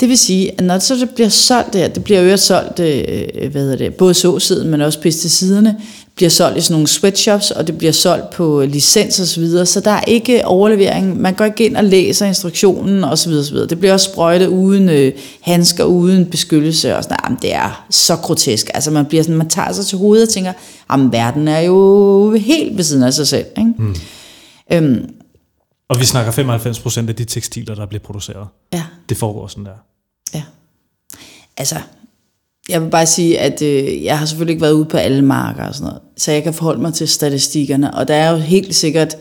[0.00, 3.50] Det vil sige, at når så det bliver solgt der, det bliver jo solgt, øh,
[3.50, 5.80] hvad hedder det, både såsiden, men også pesticiderne,
[6.16, 9.66] bliver solgt i sådan nogle sweatshops, og det bliver solgt på licens og så videre,
[9.66, 11.20] så der er ikke overlevering.
[11.20, 13.68] Man går ikke ind og læser instruktionen og så videre, så videre.
[13.68, 18.16] Det bliver også sprøjtet uden øh, handsker, uden beskyttelse og sådan Jamen, det er så
[18.16, 18.70] grotesk.
[18.74, 20.52] Altså man bliver sådan, man tager sig til hovedet og tænker,
[20.90, 23.46] jamen verden er jo helt ved siden af sig selv.
[23.58, 23.72] Ikke?
[23.78, 23.96] Mm.
[24.72, 25.10] Øhm,
[25.88, 28.48] og vi snakker 95% af de tekstiler, der bliver produceret.
[28.72, 28.82] Ja.
[29.08, 29.76] Det foregår sådan der.
[30.34, 30.42] Ja.
[31.56, 31.76] Altså,
[32.68, 35.64] jeg vil bare sige, at øh, jeg har selvfølgelig ikke været ude på alle marker
[35.64, 38.74] og sådan noget, så jeg kan forholde mig til statistikkerne, og der er jo helt
[38.74, 39.16] sikkert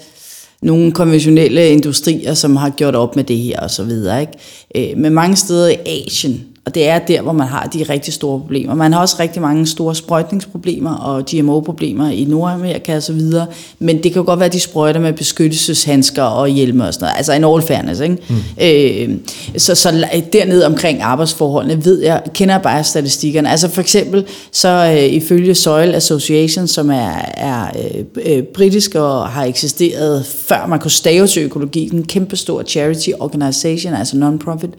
[0.61, 4.21] nogle konventionelle industrier, som har gjort op med det her og så videre.
[4.21, 4.91] Ikke?
[4.91, 8.13] Øh, men mange steder i Asien, og det er der, hvor man har de rigtig
[8.13, 8.75] store problemer.
[8.75, 13.47] Man har også rigtig mange store sprøjtningsproblemer og GMO-problemer i Nordamerika og så videre.
[13.79, 17.05] Men det kan jo godt være, at de sprøjter med beskyttelseshandsker og hjelme og sådan
[17.05, 17.17] noget.
[17.17, 18.17] Altså en all fairness, ikke?
[18.29, 18.35] Mm.
[18.61, 19.17] Øh,
[19.57, 23.49] så, så dernede omkring arbejdsforholdene ved jeg, kender bare statistikkerne.
[23.49, 29.27] Altså for eksempel, så øh, ifølge Soil Association, som er, er øh, øh, britisk og
[29.27, 34.71] har eksisteret før man kunne stave til økologi, en kæmpe stor charity organization, altså non-profit,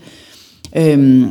[0.77, 1.27] øh,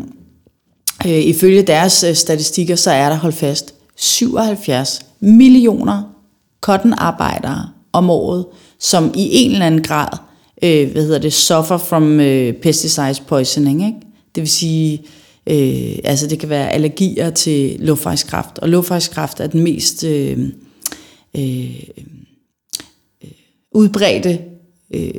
[1.05, 6.15] Øh, ifølge deres øh, statistikker, så er der holdt fast 77 millioner
[6.61, 8.45] cottonarbejdere om året,
[8.79, 10.17] som i en eller anden grad,
[10.63, 13.85] øh, hvad hedder det, suffer from øh, pesticides poisoning.
[13.85, 13.99] Ikke?
[14.35, 15.01] Det vil sige,
[15.47, 20.49] øh, altså det kan være allergier til luftvejskræft, og luftvejskræft er den mest øh,
[21.37, 21.83] øh,
[23.23, 23.31] øh,
[23.71, 24.39] udbredte
[24.93, 25.11] øh,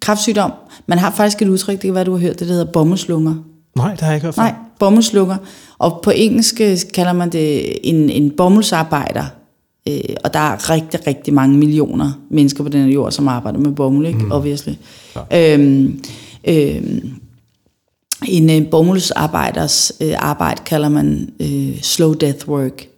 [0.00, 0.52] kræftsygdom.
[0.86, 3.34] Man har faktisk et udtryk, det kan være, du har hørt det, der hedder bommelslunger.
[3.76, 4.42] Nej, det har jeg ikke hørt før.
[4.42, 5.36] Nej, bommelslukker.
[5.78, 9.24] Og på engelsk øh, kalder man det en, en bommelsarbejder.
[9.88, 13.58] Øh, og der er rigtig, rigtig mange millioner mennesker på den her jord, som arbejder
[13.58, 14.18] med bomuld, ikke?
[14.18, 14.32] Mm.
[14.32, 14.72] Obviously.
[15.30, 15.54] Ja.
[15.54, 16.02] Øhm,
[16.48, 17.10] øhm,
[18.28, 22.88] en øh, bomuldsarbejders øh, arbejde kalder man øh, slow death work.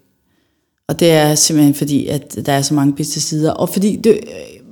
[0.89, 3.51] Og det er simpelthen fordi, at der er så mange pesticider.
[3.51, 4.19] Og fordi, det, øh,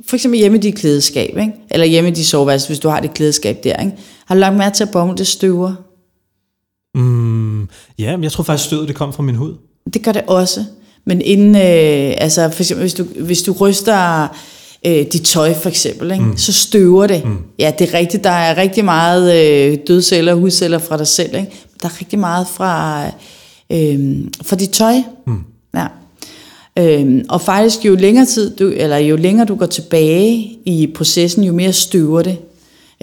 [0.09, 1.53] for eksempel hjemme i dit klædeskab, ikke?
[1.71, 3.97] eller hjemme i dit soveværelse, hvis du har det klædeskab der, ikke?
[4.27, 5.75] har du lagt mærke til, at bomuld det støver?
[6.97, 9.55] Mm, ja, men jeg tror faktisk, stødet det kom fra min hud.
[9.95, 10.65] Det gør det også.
[11.05, 14.29] Men inden, øh, altså for eksempel, hvis du, hvis du ryster
[14.87, 16.25] øh, dit tøj for eksempel, ikke?
[16.25, 16.37] Mm.
[16.37, 17.25] så støver det.
[17.25, 17.39] Mm.
[17.59, 21.35] Ja, det er rigtigt, der er rigtig meget øh, dødceller og hudceller fra dig selv.
[21.35, 21.51] Ikke?
[21.83, 23.05] Der er rigtig meget fra,
[23.73, 24.95] øh, fra dit tøj.
[25.27, 25.45] Mm.
[25.75, 25.87] Ja.
[26.79, 31.45] Øh, og faktisk jo længere tid du, eller jo længere du går tilbage i processen,
[31.45, 32.39] jo mere støver det.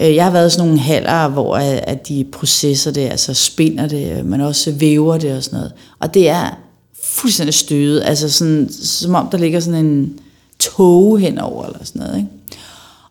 [0.00, 3.34] Øh, jeg har været i sådan nogle haller, hvor øh, at de processer det, altså
[3.34, 5.72] spinder det, øh, men også væver det og sådan noget.
[5.98, 6.58] Og det er
[7.04, 10.18] fuldstændig stødet, altså sådan, som om der ligger sådan en
[10.58, 12.16] tog henover eller sådan noget.
[12.16, 12.28] Ikke?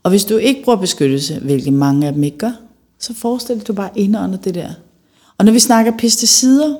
[0.04, 2.52] Og hvis du ikke bruger beskyttelse, hvilket mange af dem ikke gør,
[3.00, 4.70] så forestil dig, du bare indånder det der.
[5.38, 6.76] Og når vi snakker pesticider,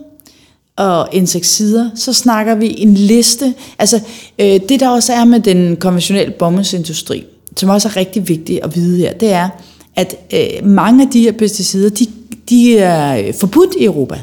[0.76, 3.54] og insekticider, så snakker vi en liste.
[3.80, 4.02] Altså
[4.40, 7.26] øh, det der også er med den konventionelle bomuldsindustri,
[7.58, 9.50] som også er rigtig vigtigt at vide her, det er,
[9.96, 12.08] at øh, mange af de her pesticider, de,
[12.50, 14.20] de er øh, forbudt i Europa.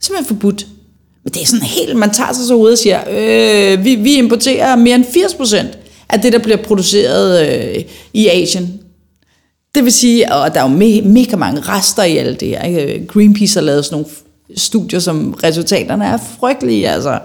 [0.00, 0.66] Simpelthen forbudt.
[1.24, 4.14] Men det er sådan helt, man tager sig så ud og siger, øh, vi, vi
[4.14, 5.66] importerer mere end 80%
[6.08, 8.80] af det, der bliver produceret øh, i Asien.
[9.74, 12.62] Det vil sige, og der er jo me, mega mange rester i alt det her.
[12.62, 13.06] Ikke?
[13.06, 14.10] Greenpeace har lavet sådan nogle
[14.56, 17.18] studier, som resultaterne er frygtelige, altså,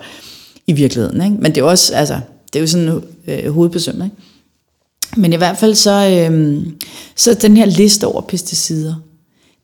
[0.67, 1.23] i virkeligheden.
[1.23, 1.35] Ikke?
[1.39, 2.19] Men det er også, altså,
[2.53, 4.15] det er jo sådan øh, hovedbesømmer, ikke?
[5.17, 6.57] Men i hvert fald så, øh,
[7.15, 8.95] så den her liste over pesticider,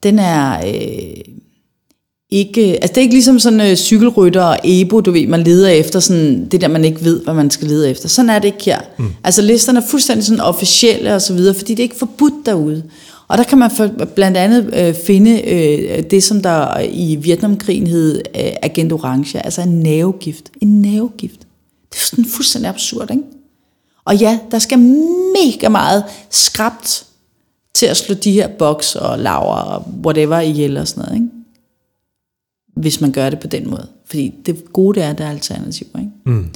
[0.03, 1.35] den er øh,
[2.29, 5.69] ikke, altså det er ikke ligesom sådan øh, cykelrytter og ebo, du ved, man leder
[5.69, 8.09] efter sådan, det der, man ikke ved, hvad man skal lede efter.
[8.09, 8.79] Sådan er det ikke her.
[8.97, 9.05] Mm.
[9.23, 12.83] Altså listerne er fuldstændig sådan officielle og så videre, fordi det er ikke forbudt derude.
[13.27, 17.87] Og der kan man for, blandt andet øh, finde øh, det, som der i Vietnamkrigen
[17.87, 20.51] hed øh, Agent Orange, altså en nervegift.
[20.61, 21.39] En nervegift.
[21.89, 23.23] Det er sådan fuldstændig absurd, ikke?
[24.05, 27.05] Og ja, der skal mega meget skrabt
[27.73, 31.27] til at slå de her boks og laver og whatever ihjel og sådan noget, ikke?
[32.75, 33.87] Hvis man gør det på den måde.
[34.05, 36.11] Fordi det gode det er, at der er alternativer, ikke?
[36.25, 36.49] Mm.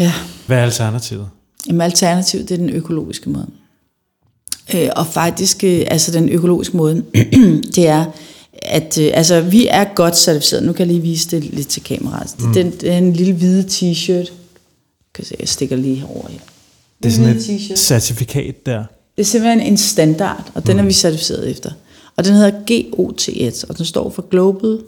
[0.00, 0.12] Ja.
[0.46, 1.28] Hvad er alternativet?
[1.66, 3.46] Jamen alternativet, det er den økologiske måde.
[4.74, 7.04] Øh, og faktisk, øh, altså den økologiske måde,
[7.76, 8.04] det er,
[8.52, 10.62] at øh, altså, vi er godt certificeret.
[10.62, 12.34] Nu kan jeg lige vise det lidt til kameraet.
[12.38, 12.52] Mm.
[12.52, 14.32] Den, det er en lille hvide t-shirt.
[15.18, 16.38] Kan se, jeg stikker lige over her.
[17.02, 18.84] Det er sådan et certifikat der.
[19.16, 20.82] Det er simpelthen en standard, og den mm.
[20.82, 21.70] er vi certificeret efter.
[22.16, 22.50] Og den hedder
[22.96, 24.80] GOTS, og den står for Global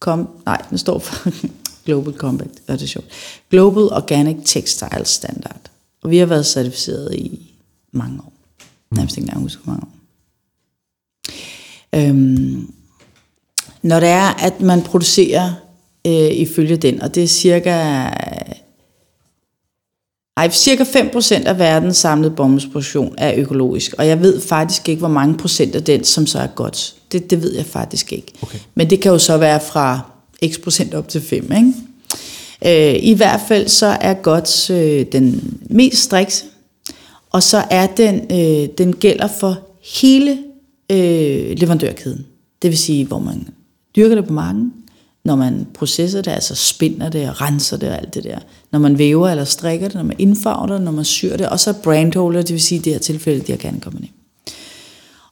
[0.00, 1.30] Com nej, den står for
[1.86, 3.06] Global Compact, ja, det er sjovt.
[3.50, 5.60] Global Organic Textile Standard.
[6.02, 7.52] Og vi har været certificeret i
[7.92, 8.32] mange år.
[8.90, 9.92] Nærmest ikke engang huske, mange år.
[11.94, 12.72] Øhm,
[13.82, 15.52] når det er, at man producerer
[16.06, 18.08] øh, ifølge den, og det er cirka
[20.38, 25.08] ej, cirka 5% af verdens samlede bomuldsproduktion er økologisk, og jeg ved faktisk ikke, hvor
[25.08, 26.94] mange procent af den, som så er godt.
[27.12, 28.32] Det, det ved jeg faktisk ikke.
[28.42, 28.58] Okay.
[28.74, 30.00] Men det kan jo så være fra
[30.46, 31.72] x procent op til 5, ikke?
[32.64, 36.44] Øh, I hvert fald så er godt øh, den mest strikse,
[37.30, 39.58] og så er den, øh, den gælder for
[40.00, 40.38] hele
[40.90, 42.26] øh, leverandørkæden.
[42.62, 43.48] Det vil sige, hvor man
[43.96, 44.72] dyrker det på marken,
[45.28, 48.38] når man processer det, altså spinder det og renser det og alt det der.
[48.72, 51.60] Når man væver eller strikker det, når man indfarver det, når man syr det, og
[51.60, 54.10] så brandholder, det vil sige i det her tilfælde, de har gerne kommet ind.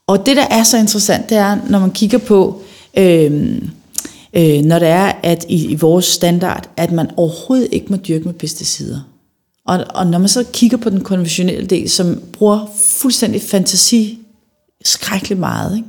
[0.07, 2.63] Og det, der er så interessant, det er, når man kigger på,
[2.99, 3.63] øh,
[4.35, 8.25] øh, når det er, at i, i vores standard, at man overhovedet ikke må dyrke
[8.25, 9.01] med pesticider.
[9.67, 14.19] Og, og når man så kigger på den konventionelle del, som bruger fuldstændig fantasi
[14.85, 15.89] skrækkeligt meget, ikke?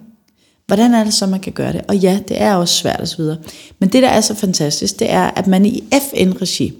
[0.68, 1.82] Hvordan er det så, man kan gøre det?
[1.88, 3.22] Og ja, det er også svært osv.
[3.80, 6.74] Men det, der er så fantastisk, det er, at man i FN-regi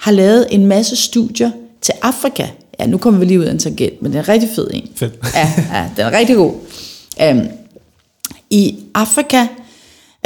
[0.00, 1.50] har lavet en masse studier
[1.82, 2.46] til Afrika.
[2.80, 4.70] Ja, nu kommer vi lige ud af en tangent, men det er en rigtig fed
[4.74, 4.88] en.
[4.96, 5.14] Fedt.
[5.34, 6.54] Ja, ja den er rigtig god.
[7.30, 7.48] Um,
[8.50, 9.46] I Afrika,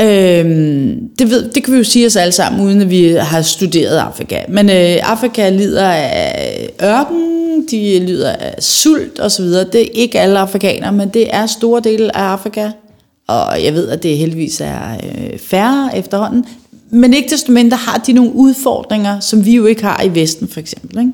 [0.01, 3.43] Øhm, det, ved, det kan vi jo sige os alle sammen, uden at vi har
[3.43, 4.39] studeret Afrika.
[4.49, 7.33] Men øh, Afrika lider af ørken,
[7.71, 9.45] de lider af sult osv.
[9.45, 12.71] Det er ikke alle afrikanere, men det er store dele af Afrika.
[13.33, 16.45] Og jeg ved, at det heldigvis er øh, færre efterhånden.
[16.91, 20.49] Men ikke desto mindre har de nogle udfordringer, som vi jo ikke har i Vesten
[20.49, 20.99] for eksempel.
[20.99, 21.13] Ikke?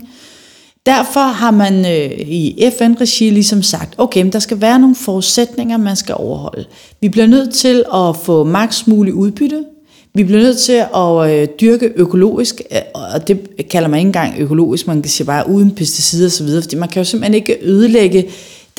[0.87, 5.76] Derfor har man øh, i FN-regi ligesom sagt, okay, men der skal være nogle forudsætninger,
[5.76, 6.64] man skal overholde.
[7.00, 9.64] Vi bliver nødt til at få maks mulig udbytte.
[10.14, 14.35] Vi bliver nødt til at øh, dyrke økologisk, øh, og det kalder man ikke engang
[14.38, 18.26] økologisk, man kan sige bare uden pesticider osv., fordi man kan jo simpelthen ikke ødelægge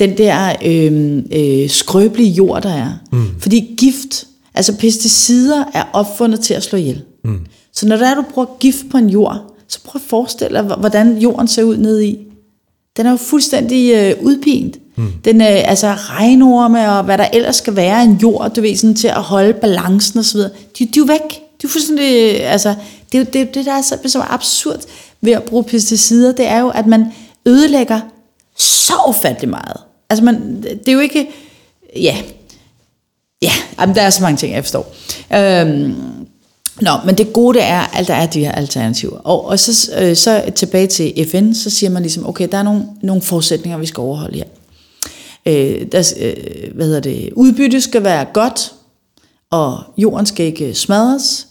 [0.00, 2.92] den der øh, øh, skrøbelige jord, der er.
[3.12, 3.40] Mm.
[3.40, 7.02] Fordi gift, altså pesticider er opfundet til at slå ihjel.
[7.24, 7.38] Mm.
[7.72, 10.62] Så når der er, du bruger gift på en jord, så prøv at forestille dig,
[10.62, 12.18] hvordan jorden ser ud nede i.
[12.96, 14.76] Den er jo fuldstændig øh, udpint.
[14.96, 15.12] Mm.
[15.24, 18.96] Den, øh, altså regnorme og hvad der ellers skal være en jord, du ved, sådan,
[18.96, 21.40] til at holde balancen og så videre, de, de er jo væk.
[21.62, 22.74] De er fuldstændig, øh, altså,
[23.12, 24.80] det er jo det, det, der er så, så absurd
[25.20, 27.06] ved at bruge pesticider, det er jo, at man
[27.46, 28.00] ødelægger
[28.56, 29.76] så ufattelig meget.
[30.10, 31.28] Altså, man, det er jo ikke,
[31.96, 32.16] ja,
[33.42, 34.94] ja, jamen, der er så mange ting, jeg forstår.
[35.34, 35.94] Øhm,
[36.80, 39.18] Nå, men det gode det er, at der er de her alternativer.
[39.18, 42.62] Og, og så, øh, så tilbage til FN, så siger man ligesom, okay, der er
[42.62, 44.44] nogle, nogle forudsætninger, vi skal overholde her.
[45.46, 48.72] Øh, der, øh, hvad hedder det, udbytte skal være godt,
[49.50, 51.46] og jorden skal ikke smadres.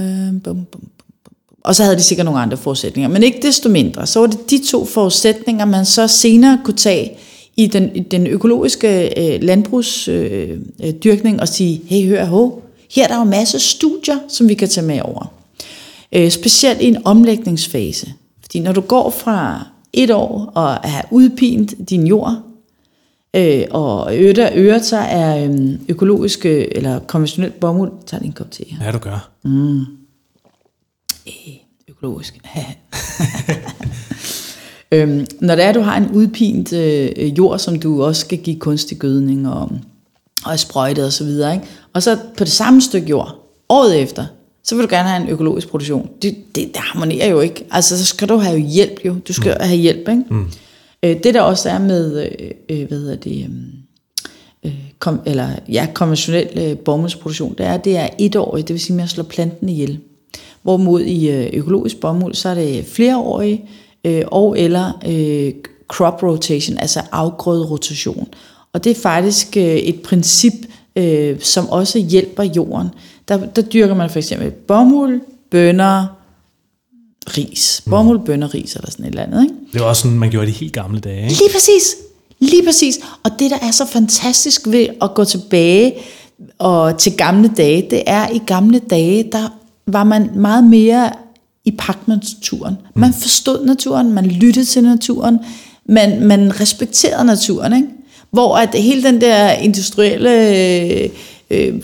[0.00, 0.80] Øh, bum, bum, bum,
[1.24, 1.34] bum.
[1.64, 3.08] Og så havde de sikkert nogle andre forudsætninger.
[3.08, 7.18] Men ikke desto mindre, så var det de to forudsætninger, man så senere kunne tage
[7.56, 12.60] i den, i den økologiske øh, landbrugsdyrkning øh, og sige, hey, hør, ho,
[12.90, 15.32] Her er der jo masse studier, som vi kan tage med over.
[16.12, 18.12] Øh, specielt i en omlægningsfase.
[18.42, 22.42] Fordi når du går fra et år og har udpint din jord,
[23.36, 28.32] øh, og ører, ører sig af øh, økologisk øh, eller konventionelt bomuld, tager lige en
[28.32, 28.84] kop te her.
[28.84, 29.30] Ja, du gør.
[31.88, 32.40] økologisk.
[34.92, 38.38] øhm, når det er, at du har en udpint øh, jord, som du også skal
[38.38, 39.70] give kunstig gødning og,
[40.44, 41.66] og sprøjte og så videre, ikke?
[41.92, 44.26] og så på det samme stykke jord, året efter,
[44.64, 46.10] så vil du gerne have en økologisk produktion.
[46.22, 47.66] Det, det, det harmonerer jo ikke.
[47.70, 49.16] Altså, så skal du have hjælp jo.
[49.28, 49.66] Du skal mm.
[49.66, 50.24] have hjælp, ikke?
[50.30, 50.46] Mm.
[51.02, 53.50] Øh, det der også er med, øh, øh, hvad hedder det,
[54.64, 58.94] øh, kom, eller ja, konventionel øh, bomuldsproduktion, det er, det er etårigt, det vil sige,
[58.94, 59.98] at man slår planten ihjel.
[60.62, 63.64] Hvorimod i øh, økologisk bomuld, så er det flereårige,
[64.04, 65.52] øh, og eller øh,
[65.88, 68.28] crop rotation, altså afgrøderotation.
[68.72, 70.52] Og det er faktisk øh, et princip,
[70.96, 72.88] øh, som også hjælper jorden.
[73.28, 76.06] Der, der dyrker man for eksempel bomuld, bønner,
[77.36, 77.82] ris.
[77.90, 79.42] Bomuld, bønner, ris eller sådan et eller andet.
[79.42, 79.54] Ikke?
[79.72, 81.38] Det var også sådan, man gjorde det i helt gamle dage, ikke?
[81.38, 81.96] Lige præcis.
[82.38, 83.00] Lige præcis.
[83.22, 85.94] Og det, der er så fantastisk ved at gå tilbage
[86.58, 89.48] og til gamle dage, det er, i gamle dage, der
[89.86, 91.12] var man meget mere
[91.64, 92.74] i pagt med naturen.
[92.94, 95.38] Man forstod naturen, man lyttede til naturen,
[95.86, 97.72] man, man respekterede naturen.
[97.72, 97.88] Ikke?
[98.30, 100.30] Hvor at hele den der industrielle...
[100.30, 101.10] Øh,
[101.50, 101.74] øh,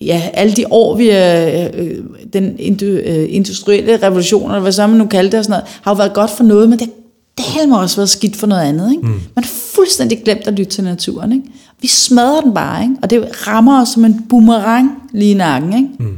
[0.00, 1.96] ja, alle de år, vi er, øh,
[2.32, 5.90] den øh, industrielle revolution, eller hvad så man nu kalder det, og sådan noget, har
[5.90, 6.90] jo været godt for noget, men det,
[7.36, 8.90] det har også været skidt for noget andet.
[8.90, 9.06] Ikke?
[9.06, 9.12] Mm.
[9.12, 11.32] Man har fuldstændig glemt at lytte til naturen.
[11.32, 11.44] Ikke?
[11.80, 12.94] Vi smadrer den bare, ikke?
[13.02, 15.72] og det rammer os som en boomerang lige i nakken.
[15.72, 15.88] Ikke?
[15.98, 16.16] Mm.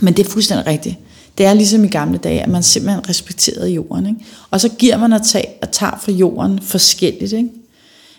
[0.00, 0.96] Men det er fuldstændig rigtigt.
[1.38, 4.06] Det er ligesom i gamle dage, at man simpelthen respekterede jorden.
[4.06, 4.20] Ikke?
[4.50, 7.32] Og så giver man og, tag, og tager fra jorden forskelligt.
[7.32, 7.48] Ikke?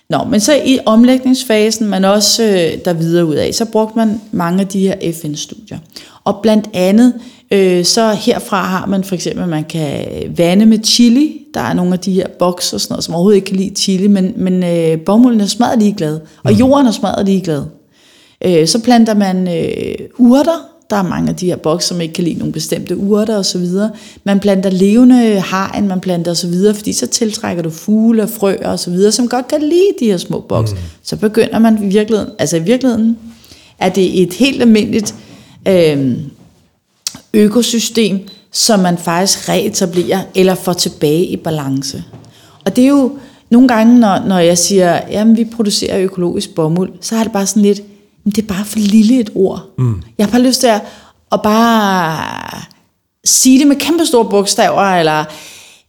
[0.09, 4.21] Nå, men så i omlægningsfasen, men også øh, der videre ud af, så brugte man
[4.31, 5.77] mange af de her FN-studier.
[6.23, 7.13] Og blandt andet,
[7.51, 10.05] øh, så herfra har man for eksempel, at man kan
[10.37, 11.39] vande med chili.
[11.53, 13.75] Der er nogle af de her boks og sådan noget, som overhovedet ikke kan lide
[13.75, 17.63] chili, men, men øh, bomulden er smadret ligeglad, og jorden er smadret ligeglad.
[18.45, 22.13] Øh, så planter man øh, urter, der er mange af de her boks, som ikke
[22.13, 23.91] kan lide nogle bestemte urter og så videre.
[24.23, 28.29] Man planter levende hegn, man planter og så videre, fordi så tiltrækker du fugle og
[28.29, 30.71] frø og så videre, som godt kan lide de her små boks.
[30.71, 30.77] Mm.
[31.03, 33.17] Så begynder man i virkeligheden, altså i virkeligheden
[33.79, 35.15] er det et helt almindeligt
[35.67, 36.17] øh,
[37.33, 38.19] økosystem,
[38.51, 42.03] som man faktisk reetablerer eller får tilbage i balance.
[42.65, 43.17] Og det er jo
[43.49, 47.45] nogle gange, når, når jeg siger, at vi producerer økologisk bomuld, så har det bare
[47.45, 47.81] sådan lidt,
[48.25, 49.73] det er bare for lille et ord.
[49.77, 50.01] Mm.
[50.17, 50.81] Jeg har bare lyst til at,
[51.31, 52.61] at bare
[53.25, 55.25] sige det med kæmpe store bogstaver, eller,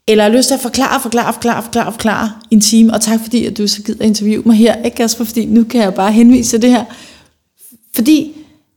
[0.08, 3.46] eller lyst til at forklare, forklare, forklare, forklare, forklare i en time, og tak fordi,
[3.46, 6.50] at du så gider interviewe mig her, ikke Kasper, fordi nu kan jeg bare henvise
[6.50, 6.84] til det her.
[7.94, 8.32] Fordi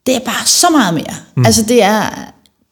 [0.05, 1.15] det er bare så meget mere.
[1.35, 1.45] Mm.
[1.45, 2.01] Altså det er,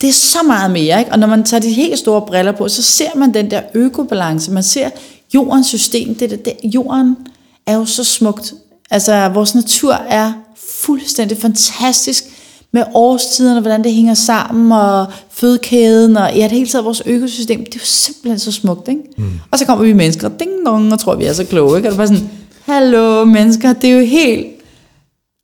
[0.01, 1.11] det er så meget mere, ikke?
[1.11, 4.51] og når man tager de helt store briller på, så ser man den der økobalance,
[4.51, 4.89] man ser
[5.33, 7.17] jordens system, det, det, det, jorden
[7.65, 8.53] er jo så smukt.
[8.91, 12.23] Altså vores natur er fuldstændig fantastisk
[12.71, 17.59] med årstiderne, hvordan det hænger sammen, og fødekæden, og ja, det hele taget vores økosystem,
[17.65, 19.01] det er jo simpelthen så smukt, ikke?
[19.17, 19.39] Mm.
[19.51, 21.89] Og så kommer vi mennesker, ding dong, og tror, vi er så kloge, ikke?
[21.89, 22.29] Og det er bare sådan,
[22.61, 24.47] hallo mennesker, det er jo helt,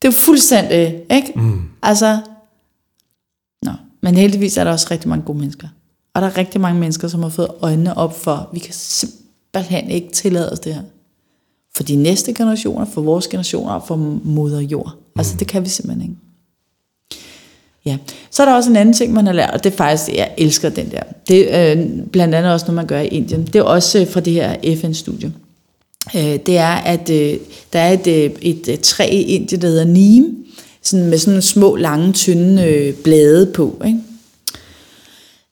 [0.01, 1.31] det er jo fuldstændig, ikke?
[1.35, 1.61] Mm.
[1.83, 2.17] Altså,
[3.65, 5.67] nå, men heldigvis er der også rigtig mange gode mennesker.
[6.13, 9.89] Og der er rigtig mange mennesker, som har fået øjnene op for, vi kan simpelthen
[9.89, 10.81] ikke tillade os det her
[11.75, 14.95] for de næste generationer, for vores generationer og for moder jord.
[14.95, 15.19] Mm.
[15.19, 16.15] Altså det kan vi simpelthen ikke.
[17.85, 17.97] Ja,
[18.31, 20.31] så er der også en anden ting, man har lært, og det er faktisk, jeg
[20.37, 21.03] elsker den der.
[21.27, 23.43] Det er øh, blandt andet også, når man gør i Indien.
[23.45, 25.33] Det er også øh, fra det her FN-studie.
[26.15, 27.37] Øh, det er, at øh,
[27.73, 30.45] der er et, øh, et, et træ i Indien, der hedder neem,
[30.81, 33.81] sådan med sådan små, lange, tynde øh, blade på.
[33.85, 33.99] Ikke?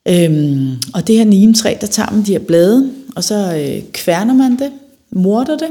[0.08, 4.34] Øhm, og det her neem-træ, der tager man de her blade, og så øh, kværner
[4.34, 4.71] man det,
[5.12, 5.69] morter det,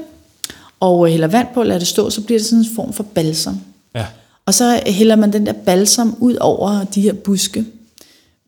[0.81, 3.61] og hælder vand på lader det stå, så bliver det sådan en form for balsam.
[3.95, 4.05] Ja.
[4.47, 7.65] Og så hælder man den der balsam ud over de her buske.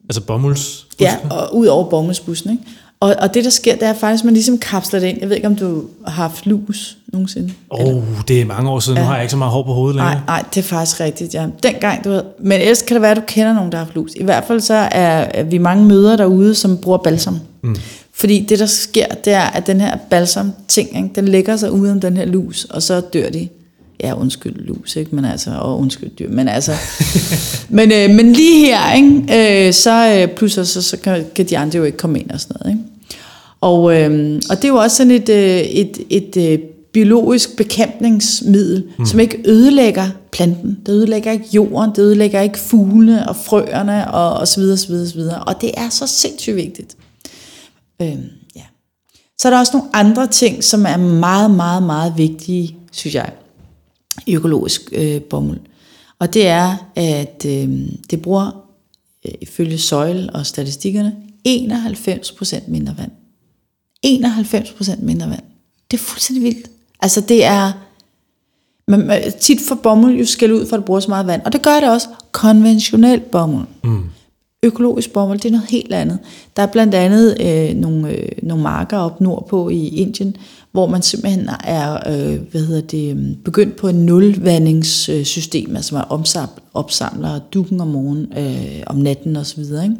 [0.08, 2.50] Altså bomulds Ja, og ud over bomuldsbussen.
[2.50, 2.62] Ikke?
[3.00, 5.18] Og, og det der sker, det er faktisk, at man ligesom kapsler det ind.
[5.20, 7.52] Jeg ved ikke, om du har haft lus nogensinde.
[7.70, 8.96] Åh, oh, det er mange år siden.
[8.96, 9.02] Ja.
[9.02, 10.14] Nu har jeg ikke så meget hår på hovedet længere.
[10.14, 11.46] Nej, nej, det er faktisk rigtigt, ja.
[11.62, 13.94] Dengang, du ved, men ellers kan det være, at du kender nogen, der har haft
[13.94, 14.10] lus.
[14.14, 17.38] I hvert fald så er vi mange møder derude, som bruger balsam.
[17.62, 17.76] Mm.
[18.20, 21.72] Fordi det, der sker, det er, at den her balsam ting, ikke, den lægger sig
[21.72, 23.48] ud om den her lus, og så dør de.
[24.00, 25.14] Ja, undskyld lus, ikke?
[25.14, 26.72] Men altså, og undskyld dyr, men altså.
[27.68, 29.66] men, øh, men lige her, ikke?
[29.66, 32.40] Øh, så øh, pludselig så, så kan, kan de andre jo ikke komme ind og
[32.40, 32.84] sådan noget, ikke?
[33.60, 36.58] Og, øh, og det er jo også sådan et, øh, et, et, et øh,
[36.92, 39.06] biologisk bekæmpningsmiddel, mm.
[39.06, 44.32] som ikke ødelægger planten, det ødelægger ikke jorden, det ødelægger ikke fuglene og frøerne og,
[44.32, 45.42] og så videre, så videre, så videre.
[45.42, 46.96] Og det er så sindssygt vigtigt.
[48.02, 48.64] Øhm, ja.
[49.38, 53.32] Så er der også nogle andre ting, som er meget, meget, meget vigtige, synes jeg,
[54.26, 55.60] i økologisk øh, bomuld.
[56.18, 57.68] Og det er, at øh,
[58.10, 58.66] det bruger,
[59.26, 61.16] øh, ifølge Soil og statistikkerne,
[61.48, 63.10] 91% mindre vand.
[64.06, 65.42] 91% mindre vand.
[65.90, 66.70] Det er fuldstændig vildt.
[67.00, 67.72] Altså det er,
[68.88, 71.42] man, tit for bomuld jo skal ud for at bruge så meget vand.
[71.44, 73.66] Og det gør det også konventionel bomuld.
[73.84, 74.04] Mm.
[74.64, 76.18] Økologisk bomuld, det er noget helt andet.
[76.56, 80.36] Der er blandt andet øh, nogle, øh, nogle marker op nordpå i Indien,
[80.72, 86.04] hvor man simpelthen er øh, hvad hedder det, øh, begyndt på en nulvandingssystem, altså man
[86.08, 89.60] opsamler, opsamler dukken om morgenen, øh, om natten osv.
[89.60, 89.96] Ikke?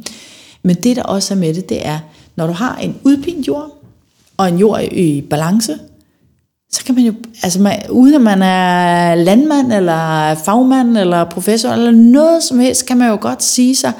[0.62, 1.98] Men det, der også er med det, det er,
[2.36, 3.70] når du har en udpint jord,
[4.36, 5.78] og en jord i balance,
[6.72, 11.68] så kan man jo, altså man, uden at man er landmand, eller fagmand, eller professor,
[11.68, 13.92] eller noget som helst, kan man jo godt sige sig,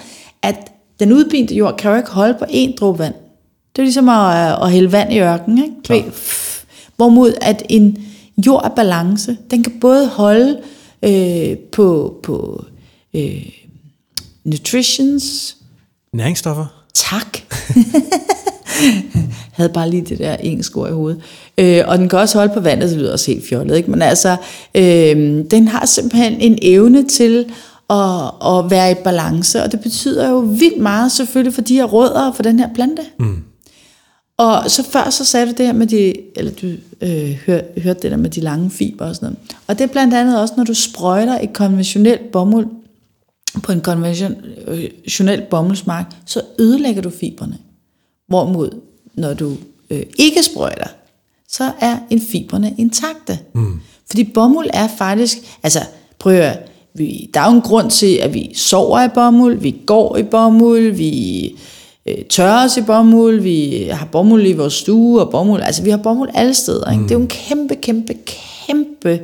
[1.01, 3.15] den udbindte jord kan jo ikke holde på én dråbe vand.
[3.77, 5.75] Det er ligesom at, at hælde vand i ørkenen, ikke?
[5.85, 6.03] Klar.
[6.97, 8.05] Hvorimod at en
[8.47, 10.61] jord af balance, den kan både holde
[11.03, 12.65] øh, på, på
[13.15, 13.47] øh,
[14.45, 15.57] nutritions...
[16.13, 16.67] Næringsstoffer?
[16.95, 17.39] Tak.
[19.53, 21.21] havde bare lige det der engelske ord i hovedet.
[21.59, 23.91] Øh, og den kan også holde på vandet, det lyder også helt fjollet, ikke?
[23.91, 24.37] men altså,
[24.75, 27.47] øh, den har simpelthen en evne til
[27.91, 31.85] at, at være i balance, og det betyder jo vildt meget selvfølgelig for de her
[31.85, 33.03] rødder for den her plante.
[33.19, 33.43] Mm.
[34.37, 36.67] Og så før så sagde du det her med de, eller du
[37.01, 39.39] øh, hør, hørte det der med de lange fiber og sådan noget.
[39.67, 42.67] Og det er blandt andet også, når du sprøjter et konventionelt bomuld
[43.63, 47.59] på en konventionel bomuldsmark, så ødelægger du fiberne.
[48.27, 48.71] Hvorimod,
[49.15, 49.57] når du
[49.91, 50.89] øh, ikke sprøjter,
[51.49, 53.39] så er en fiberne intakte.
[53.55, 53.81] Mm.
[54.07, 55.81] Fordi bomuld er faktisk, altså
[56.19, 59.77] prøv at vi, der er jo en grund til, at vi sover i bomuld, vi
[59.87, 61.53] går i bomuld, vi
[62.07, 65.91] øh, tørrer os i bomuld, vi har bomuld i vores stue og bomuld, altså vi
[65.91, 66.91] har bomuld alle steder.
[66.91, 67.03] Ikke?
[67.03, 67.09] Mm.
[67.09, 68.15] Det er jo en kæmpe, kæmpe,
[68.67, 69.21] kæmpe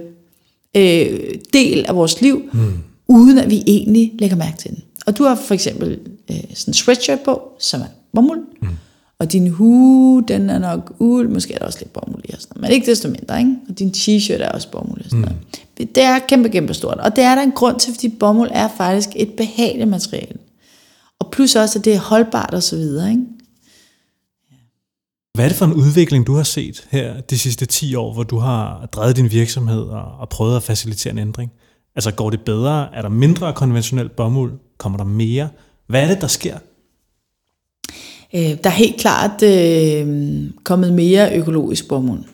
[0.76, 1.20] øh,
[1.52, 2.72] del af vores liv, mm.
[3.08, 4.82] uden at vi egentlig lægger mærke til den.
[5.06, 5.98] Og du har for eksempel
[6.30, 8.68] øh, sådan en sweatshirt på, som er bomuld, mm.
[9.18, 12.40] og din hue, den er nok uld, måske er der også lidt bomuld i, og
[12.40, 13.56] sådan men ikke desto mindre, ikke?
[13.68, 15.00] og din t-shirt er også bomuld.
[15.04, 15.60] Og sådan mm.
[15.78, 18.68] Det er kæmpe, kæmpe stort, og det er der en grund til, fordi bomuld er
[18.76, 20.38] faktisk et behageligt materiale.
[21.20, 23.10] Og plus også, at det er holdbart og så videre.
[23.10, 23.22] Ikke?
[25.34, 28.22] Hvad er det for en udvikling, du har set her de sidste 10 år, hvor
[28.22, 31.52] du har drevet din virksomhed og, og prøvet at facilitere en ændring?
[31.96, 32.94] Altså går det bedre?
[32.94, 34.52] Er der mindre konventionelt bomuld?
[34.78, 35.48] Kommer der mere?
[35.86, 36.58] Hvad er det, der sker?
[38.34, 42.24] Øh, der er helt klart øh, kommet mere økologisk bomuld.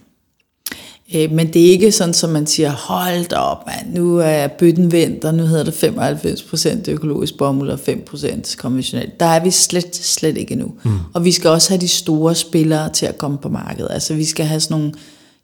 [1.15, 4.93] Øh, men det er ikke sådan, som man siger, hold op, man, nu er bøtten
[4.93, 9.21] vendt, og nu hedder det 95% økologisk bomuld og 5% konventionelt.
[9.21, 10.73] Der er vi slet, slet ikke endnu.
[10.85, 10.99] Mm.
[11.15, 13.89] Og vi skal også have de store spillere til at komme på markedet.
[13.91, 14.93] Altså vi skal have sådan nogle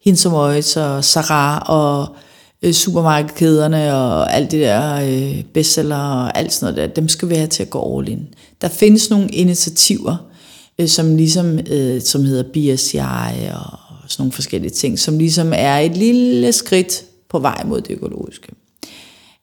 [0.04, 2.16] Hinsomøjs og Sarah og
[2.62, 7.28] øh, supermarkedkæderne og alt det der øh, bestseller og alt sådan noget der, dem skal
[7.28, 8.26] vi have til at gå all in.
[8.60, 10.16] Der findes nogle initiativer,
[10.78, 12.98] øh, som ligesom, øh, som hedder BSCI
[13.54, 17.80] og og sådan nogle forskellige ting, som ligesom er et lille skridt på vej mod
[17.80, 18.48] det økologiske.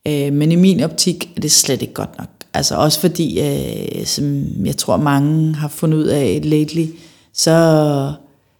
[0.07, 2.27] Øh, men i min optik er det slet ikke godt nok.
[2.53, 6.85] Altså også fordi, øh, som jeg tror mange har fundet ud af lately,
[7.33, 8.13] så,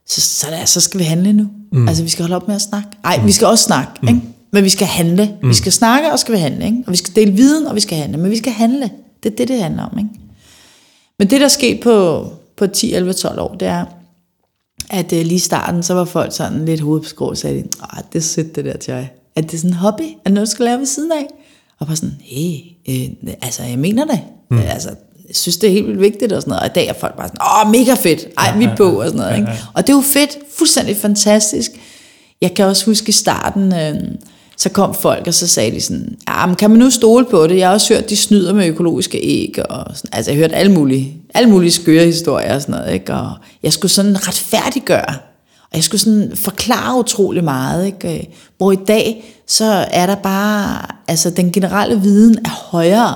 [0.07, 1.47] så, så, der, så skal vi handle nu.
[1.71, 1.87] Mm.
[1.87, 2.89] Altså vi skal holde op med at snakke.
[3.03, 3.27] Nej, mm.
[3.27, 4.07] vi skal også snakke, mm.
[4.07, 4.21] ikke?
[4.51, 5.37] men vi skal handle.
[5.41, 5.49] Mm.
[5.49, 6.65] Vi skal snakke, og skal vi handle.
[6.65, 6.83] Ikke?
[6.85, 8.17] Og vi skal dele viden, og vi skal handle.
[8.17, 8.89] Men vi skal handle.
[9.23, 9.97] Det er det, det handler om.
[9.97, 10.09] Ikke?
[11.19, 12.27] Men det, der er sket på,
[12.57, 13.85] på 10, 11, 12 år, det er,
[14.89, 17.63] at øh, lige i starten, så var folk sådan lidt hovedbeskrået og sagde,
[17.97, 19.05] at det er sødt det der til jer.
[19.35, 21.25] At det er sådan en hobby, at noget skal lave ved siden af.
[21.79, 22.57] Og bare sådan, hey,
[22.89, 24.19] øh, altså jeg mener det.
[24.51, 24.57] Mm.
[24.57, 24.89] Altså,
[25.27, 26.61] jeg synes, det er helt vildt vigtigt og sådan noget.
[26.61, 29.05] Og i dag er folk bare sådan, åh, mega fedt, ej, vi er på og
[29.05, 29.37] sådan noget.
[29.37, 29.51] Ikke?
[29.73, 31.71] Og det er jo fedt, fuldstændig fantastisk.
[32.41, 33.95] Jeg kan også huske i starten, øh,
[34.57, 37.47] så kom folk, og så sagde de sådan, ja, men kan man nu stole på
[37.47, 37.57] det?
[37.57, 40.53] Jeg har også hørt, de snyder med økologiske æg, og sådan, altså jeg har hørt
[40.53, 43.13] alle mulige, alle mulige skøre historier og sådan noget, ikke?
[43.13, 43.31] og
[43.63, 45.15] jeg skulle sådan retfærdiggøre,
[45.71, 48.29] og jeg skulle sådan forklare utrolig meget, ikke?
[48.57, 53.15] hvor i dag, så er der bare, altså den generelle viden er højere.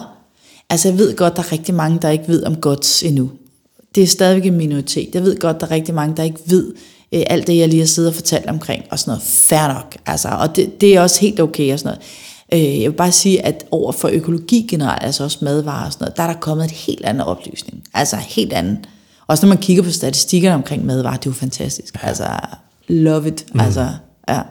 [0.70, 3.30] Altså jeg ved godt, der er rigtig mange, der ikke ved om godt endnu.
[3.96, 5.10] Det er stadigvæk en minoritet.
[5.14, 6.74] Jeg ved godt, der er rigtig mange, der ikke ved,
[7.14, 9.98] øh, alt det, jeg lige har siddet og fortalt omkring, og sådan noget, fair nok,
[10.06, 12.06] altså, og det, det er også helt okay og sådan noget.
[12.54, 16.04] Øh, jeg vil bare sige, at over for økologi generelt, altså også madvarer og sådan
[16.04, 18.78] noget, der er der kommet et helt andet oplysning, altså helt andet.
[19.28, 22.08] Også når man kigger på statistikkerne omkring madvarer, det er jo fantastisk, ja.
[22.08, 22.26] altså
[22.88, 23.60] love it, mm.
[23.60, 23.90] altså
[24.30, 24.42] ja.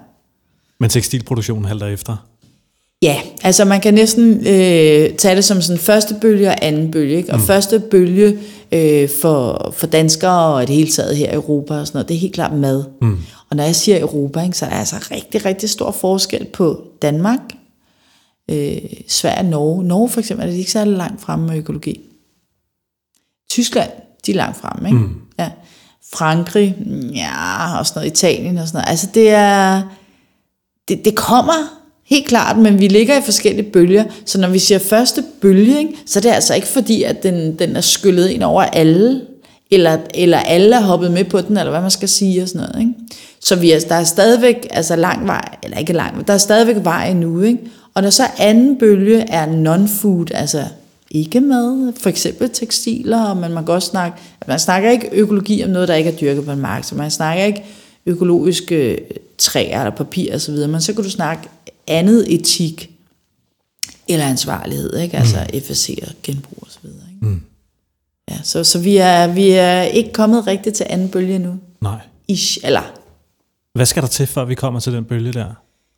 [0.81, 2.17] Men tekstilproduktionen halter efter?
[3.03, 7.17] Ja, altså man kan næsten øh, tage det som sådan første bølge og anden bølge.
[7.17, 7.33] Ikke?
[7.33, 7.45] Og mm.
[7.45, 8.39] første bølge
[8.73, 12.15] øh, for, for danskere og det hele taget her i Europa og sådan noget, det
[12.15, 12.85] er helt klart mad.
[13.03, 13.19] Mm.
[13.51, 16.83] Og når jeg siger Europa, ikke, så er der altså rigtig, rigtig stor forskel på
[17.03, 17.41] Danmark,
[18.51, 18.79] øh,
[19.09, 19.85] Sverige og Norge.
[19.85, 22.01] Norge for eksempel er det ikke særlig langt fremme med økologi.
[23.51, 23.91] Tyskland,
[24.27, 24.89] de er langt fremme.
[24.89, 24.99] Ikke?
[24.99, 25.21] Mm.
[25.39, 25.51] Ja.
[26.13, 26.77] Frankrig,
[27.15, 28.91] ja, og sådan noget, Italien og sådan noget.
[28.91, 29.83] Altså det er,
[30.89, 31.78] det, det kommer
[32.09, 35.95] Helt klart, men vi ligger i forskellige bølger, så når vi siger første bølge, ikke,
[36.07, 39.21] så er det altså ikke fordi, at den, den er skyllet ind over alle,
[39.71, 42.61] eller, eller alle er hoppet med på den, eller hvad man skal sige og sådan
[42.61, 42.81] noget.
[42.81, 42.95] Ikke?
[43.41, 46.77] Så vi er, der er stadigvæk altså lang vej, eller ikke lang, der er stadigvæk
[46.85, 47.43] vej endnu.
[47.43, 47.59] Ikke?
[47.95, 50.65] Og når så anden bølge er non-food, altså
[51.11, 55.71] ikke mad, for eksempel tekstiler, men man kan også snakke, man snakker ikke økologi om
[55.71, 57.65] noget, der ikke er dyrket på en mark, så man snakker ikke
[58.07, 58.99] økologiske øh,
[59.39, 61.49] træer eller papir osv., men så kan du snakke
[61.89, 62.91] andet etik
[64.09, 65.17] eller ansvarlighed, ikke?
[65.17, 65.61] altså mm.
[65.61, 67.07] FSC og genbrug videre.
[67.15, 67.27] Ikke?
[67.27, 67.43] Mm.
[68.31, 71.55] Ja, så, så vi, er, vi er ikke kommet rigtigt til anden bølge nu.
[71.81, 71.99] Nej.
[72.29, 72.93] Ish, eller...
[73.75, 75.47] Hvad skal der til, før vi kommer til den bølge der,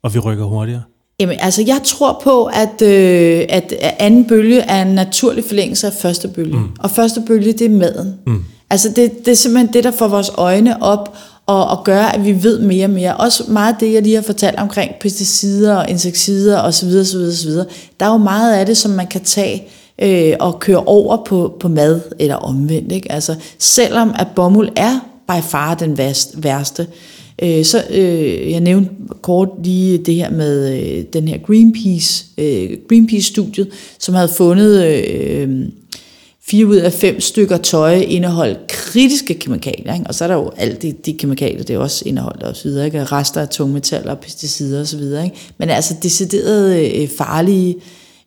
[0.03, 0.83] og vi rykker hurtigere?
[1.19, 5.93] Jamen, altså, jeg tror på, at, øh, at anden bølge er en naturlig forlængelse af
[5.93, 6.57] første bølge.
[6.57, 6.69] Mm.
[6.79, 8.19] Og første bølge, det er maden.
[8.27, 8.43] Mm.
[8.69, 12.25] Altså, det, det er simpelthen det, der får vores øjne op og, og gøre, at
[12.25, 13.17] vi ved mere og mere.
[13.17, 16.87] Også meget af det, jeg lige har fortalt omkring pesticider og insekticider osv.
[16.87, 17.51] osv., osv.
[17.99, 19.63] Der er jo meget af det, som man kan tage
[20.01, 22.91] øh, og køre over på, på mad eller omvendt.
[22.91, 23.11] Ikke?
[23.11, 26.87] Altså, selvom at bomuld er by far den værste, værste
[27.41, 32.69] øh, så øh, jeg nævnte kort lige det her med øh, den her Greenpeace, øh,
[32.89, 33.67] Greenpeace-studiet,
[33.99, 34.85] som havde fundet...
[34.85, 35.65] Øh,
[36.43, 40.07] fire ud af fem stykker tøj indeholdt kritiske kemikalier, ikke?
[40.07, 42.85] og så er der jo alt de, de kemikalier, det også indeholdt og så videre,
[42.85, 43.03] ikke?
[43.03, 45.37] rester af tungmetaller, pesticider og så videre, ikke?
[45.57, 47.75] men altså deciderede øh, farlige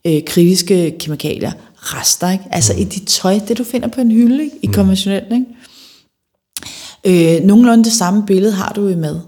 [0.07, 2.45] øh, kritiske kemikalier, rester, ikke?
[2.51, 4.57] altså i dit tøj, det du finder på en hylde, ikke?
[4.63, 4.73] i mm.
[4.73, 5.47] konventionelt, ikke?
[7.07, 9.21] Øh, nogenlunde det samme billede har du i mad.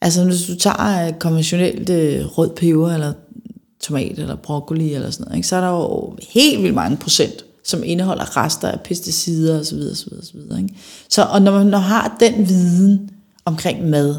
[0.00, 3.12] Altså hvis du tager konventionelt øh, rød peber, eller
[3.80, 5.48] tomat, eller broccoli, eller sådan noget, ikke?
[5.48, 9.78] så er der jo helt vildt mange procent som indeholder rester af pesticider osv.
[9.92, 10.58] osv., osv.
[10.58, 10.74] Ikke?
[11.08, 13.10] Så og når man har den viden
[13.44, 14.16] omkring mad,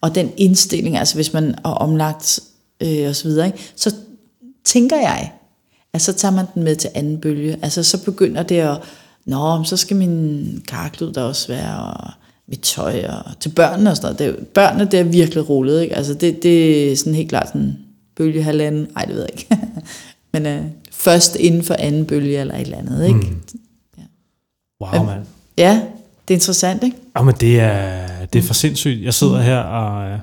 [0.00, 2.40] og den indstilling, altså hvis man er omlagt
[2.80, 3.58] øh, og så videre, ikke?
[3.76, 3.94] så
[4.64, 5.32] tænker jeg,
[5.92, 7.58] at så tager man den med til anden bølge.
[7.62, 8.78] Altså så begynder det at,
[9.24, 12.10] nå, så skal min karklud der også være, og
[12.48, 14.36] mit tøj, og til børnene og sådan noget.
[14.38, 15.96] Det, børnene, det er virkelig rullet, ikke?
[15.96, 17.78] Altså det, det er sådan helt klart sådan
[18.16, 19.58] bølge halvanden, ej det ved jeg ikke.
[20.32, 20.64] Men øh,
[21.00, 23.06] først inden for anden bølge eller et eller andet.
[23.06, 23.18] Ikke?
[23.18, 23.42] Mm.
[23.98, 24.02] Ja.
[24.80, 25.26] Wow, mand.
[25.58, 25.82] Ja,
[26.28, 26.96] det er interessant, ikke?
[27.24, 29.04] men det er, det er for sindssygt.
[29.04, 30.10] Jeg sidder her og...
[30.10, 30.18] Øh,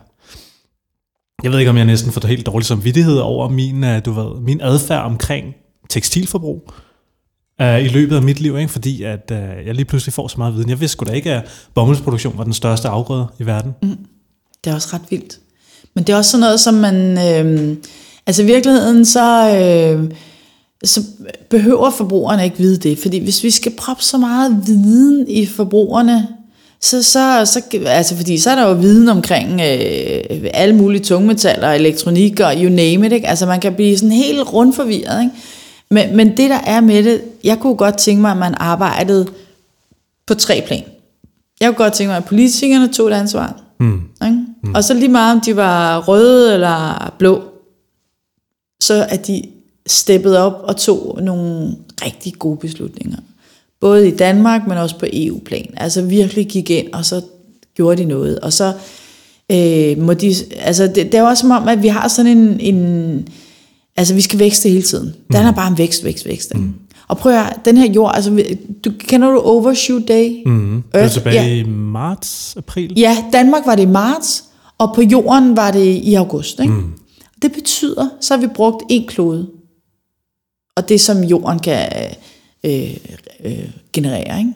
[1.44, 4.06] jeg ved ikke, om jeg næsten får det helt dårligt som vidtighed over min, øh,
[4.06, 5.56] du ved, min adfærd omkring
[5.90, 6.72] tekstilforbrug
[7.62, 8.72] uh, i løbet af mit liv, ikke?
[8.72, 10.70] fordi at uh, jeg lige pludselig får så meget viden.
[10.70, 13.76] Jeg vidste sgu da ikke, at bomuldsproduktion var den største afgrøde i verden.
[13.82, 13.98] Mm.
[14.64, 15.40] Det er også ret vildt.
[15.94, 16.96] Men det er også sådan noget, som man...
[17.18, 17.78] Øh,
[18.28, 19.56] altså i virkeligheden, så...
[19.58, 20.12] Øh,
[20.84, 21.04] så
[21.50, 23.00] behøver forbrugerne ikke vide det.
[23.00, 26.28] Fordi hvis vi skal proppe så meget viden i forbrugerne,
[26.82, 31.72] så, så, så, altså fordi så er der jo viden omkring øh, alle mulige tungmetaller,
[31.72, 33.12] elektronik og you name it.
[33.12, 33.28] Ikke?
[33.28, 35.22] Altså man kan blive sådan helt rundt forvirret.
[35.22, 35.34] Ikke?
[35.92, 39.28] Men, men det der er med det, jeg kunne godt tænke mig, at man arbejdede
[40.28, 40.84] på tre plan.
[41.62, 43.62] Jeg kunne godt tænke mig, at politikerne tog et ansvar.
[43.80, 44.02] Mm.
[44.26, 44.38] Ikke?
[44.64, 44.76] Mm.
[44.76, 47.44] Og så lige meget om de var røde eller blå,
[48.82, 49.44] så at de
[49.88, 51.76] steppede op og tog nogle
[52.06, 53.18] rigtig gode beslutninger.
[53.82, 55.74] Både i Danmark, men også på EU-plan.
[55.78, 57.22] Altså virkelig gik ind, og så
[57.76, 58.40] gjorde de noget.
[58.40, 58.74] Og så
[59.52, 60.36] øh, må de...
[60.60, 62.60] Altså det, det er også som om, at vi har sådan en...
[62.60, 63.28] en
[63.98, 65.16] altså vi skal vækste hele tiden.
[65.32, 65.56] Den er mm.
[65.56, 66.56] bare en vækst, vækst, vækst.
[66.56, 66.74] Mm.
[67.08, 68.44] Og prøv at den her jord, altså,
[68.86, 70.44] du, kender du Overshoot Day?
[70.46, 70.84] Mm.
[70.94, 71.56] Det var tilbage ja.
[71.56, 72.94] i marts, april?
[72.98, 74.44] Ja, Danmark var det i marts,
[74.78, 76.60] og på jorden var det i august.
[76.60, 76.74] Ikke?
[76.74, 76.94] Mm.
[77.42, 79.48] Det betyder, så har vi brugt en klode
[80.78, 81.88] og det som jorden kan
[82.64, 82.98] øh,
[83.44, 84.40] øh, generere.
[84.40, 84.54] Ikke?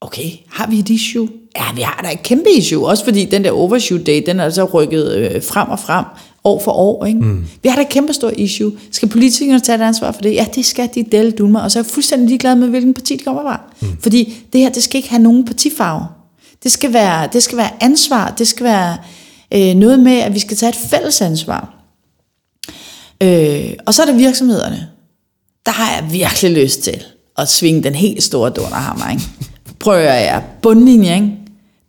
[0.00, 1.28] Okay, har vi et issue?
[1.56, 4.44] Ja, vi har da et kæmpe issue, også fordi den der overshoot day, den er
[4.44, 6.04] altså rykket øh, frem og frem,
[6.44, 7.04] år for år.
[7.04, 7.20] Ikke?
[7.20, 7.44] Mm.
[7.62, 8.72] Vi har da et kæmpe stort issue.
[8.90, 10.34] Skal politikerne tage et ansvar for det?
[10.34, 13.16] Ja, det skal de dele dulme, og så er jeg fuldstændig ligeglad med, hvilken parti
[13.16, 13.60] det kommer fra.
[13.80, 13.88] Mm.
[14.00, 16.06] Fordi det her, det skal ikke have nogen partifarve.
[16.62, 18.96] Det skal være, det skal være ansvar, det skal være
[19.54, 21.83] øh, noget med, at vi skal tage et fælles ansvar.
[23.24, 24.88] Øh, og så er der virksomhederne
[25.66, 27.02] der har jeg virkelig lyst til
[27.38, 29.10] at svinge den helt store dunderhammer.
[29.10, 29.22] Ikke?
[29.80, 31.32] Prøver jeg bundlinje, ikke?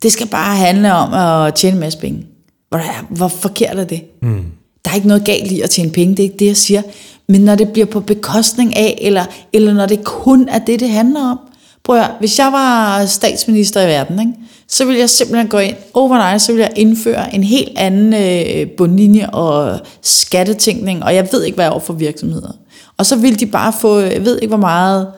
[0.02, 2.26] Det skal bare handle om at tjene en masse penge.
[2.68, 2.80] Hvor,
[3.16, 4.02] hvor forkert er det?
[4.22, 4.44] Mm.
[4.84, 6.82] der er ikke noget galt i at tjene penge, det er ikke det, jeg siger.
[7.28, 10.90] Men når det bliver på bekostning af, eller, eller når det kun er det, det
[10.90, 11.38] handler om.
[11.84, 14.32] Prøv at, hvis jeg var statsminister i verden, ikke,
[14.68, 18.70] så vil jeg simpelthen gå ind overnight, så vil jeg indføre en helt anden øh,
[18.70, 22.52] bundlinje og skattetænkning, og jeg ved ikke, hvad jeg er over for virksomheder.
[22.96, 25.08] Og så vil de bare få, jeg ved ikke hvor meget,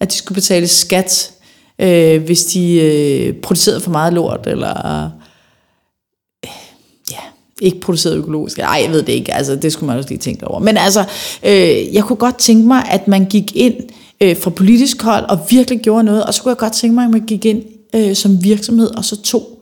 [0.00, 1.32] at de skulle betale skat,
[1.78, 5.04] øh, hvis de øh, producerede for meget lort, eller
[6.44, 6.50] øh,
[7.12, 7.18] ja,
[7.60, 8.58] ikke produceret økologisk.
[8.58, 9.34] Nej, jeg ved det ikke.
[9.34, 10.60] Altså, det skulle man også lige tænke over.
[10.60, 11.04] Men altså,
[11.42, 13.74] øh, jeg kunne godt tænke mig, at man gik ind
[14.20, 16.24] øh, fra politisk hold og virkelig gjorde noget.
[16.24, 17.62] Og så kunne jeg godt tænke mig, at man gik ind
[17.94, 19.58] øh, som virksomhed og så tog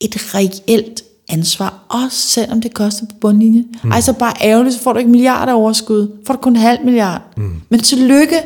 [0.00, 3.66] et reelt ansvar, også selvom det koster på bundlinjen.
[3.84, 3.92] Mm.
[3.92, 6.08] Altså bare ærgerligt, så får du ikke milliarder overskud.
[6.26, 7.22] Får du kun en halv milliard.
[7.36, 7.52] Mm.
[7.68, 8.36] Men tillykke,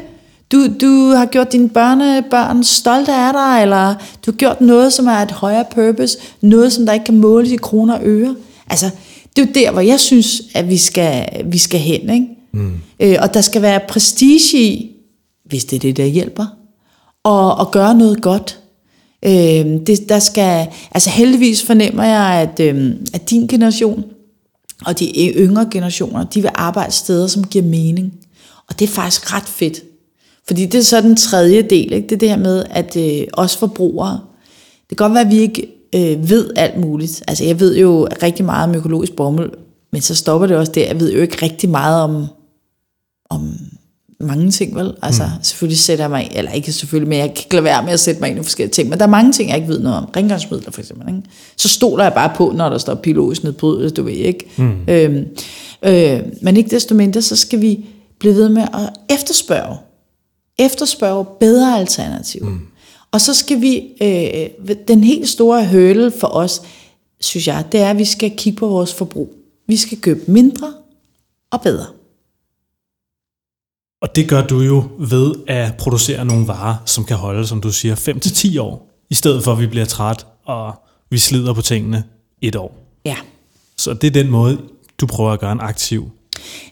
[0.52, 3.94] du, du har gjort dine børnebørn stolte af dig, eller
[4.26, 7.50] du har gjort noget, som er et højere purpose, noget, som der ikke kan måles
[7.50, 8.36] i kroner og øre.
[8.66, 8.90] Altså,
[9.36, 12.10] det er jo der, hvor jeg synes, at vi skal, vi skal hen.
[12.10, 12.26] Ikke?
[12.52, 12.72] Mm.
[13.00, 14.90] Øh, og der skal være prestige i,
[15.44, 16.46] hvis det er det, der hjælper,
[17.24, 18.59] og, og gøre noget godt.
[19.24, 24.04] Øh, det, der skal, altså heldigvis fornemmer jeg, at, øh, at din generation
[24.86, 28.12] og de yngre generationer, de vil arbejde steder, som giver mening.
[28.68, 29.82] Og det er faktisk ret fedt.
[30.46, 32.08] Fordi det er så den tredje del, ikke?
[32.08, 34.20] det er det her med, at øh, os forbrugere,
[34.90, 37.22] det kan godt være, at vi ikke øh, ved alt muligt.
[37.28, 39.52] Altså jeg ved jo rigtig meget om økologisk bomuld,
[39.92, 40.86] men så stopper det også der.
[40.86, 42.26] Jeg ved jo ikke rigtig meget om,
[43.30, 43.54] om
[44.20, 44.94] mange ting, vel?
[45.02, 45.42] Altså, mm.
[45.42, 48.00] selvfølgelig sætter jeg mig, eller ikke selvfølgelig, men jeg kan ikke lade være med at
[48.00, 48.88] sætte mig ind i forskellige ting.
[48.88, 50.04] Men der er mange ting, jeg ikke ved noget om.
[50.16, 51.22] Rengøringsmidler for eksempel, ikke?
[51.56, 54.46] Så stoler jeg bare på, når der står biologisk nedbrydet, du ved, ikke?
[54.56, 54.72] Mm.
[54.88, 55.26] Øhm,
[55.82, 57.84] øh, men ikke desto mindre, så skal vi
[58.18, 59.76] blive ved med at efterspørge.
[60.58, 62.48] Efterspørge bedre alternativer.
[62.48, 62.60] Mm.
[63.12, 66.62] Og så skal vi, øh, den helt store hurdle for os,
[67.20, 69.34] synes jeg, det er, at vi skal kigge på vores forbrug.
[69.66, 70.72] Vi skal købe mindre
[71.50, 71.86] og bedre.
[74.00, 77.72] Og det gør du jo ved at producere nogle varer, som kan holde, som du
[77.72, 80.74] siger, 5-10 år, i stedet for at vi bliver træt, og
[81.10, 82.04] vi slider på tingene
[82.42, 82.74] et år.
[83.04, 83.16] Ja.
[83.76, 84.58] Så det er den måde,
[85.00, 86.10] du prøver at gøre en aktiv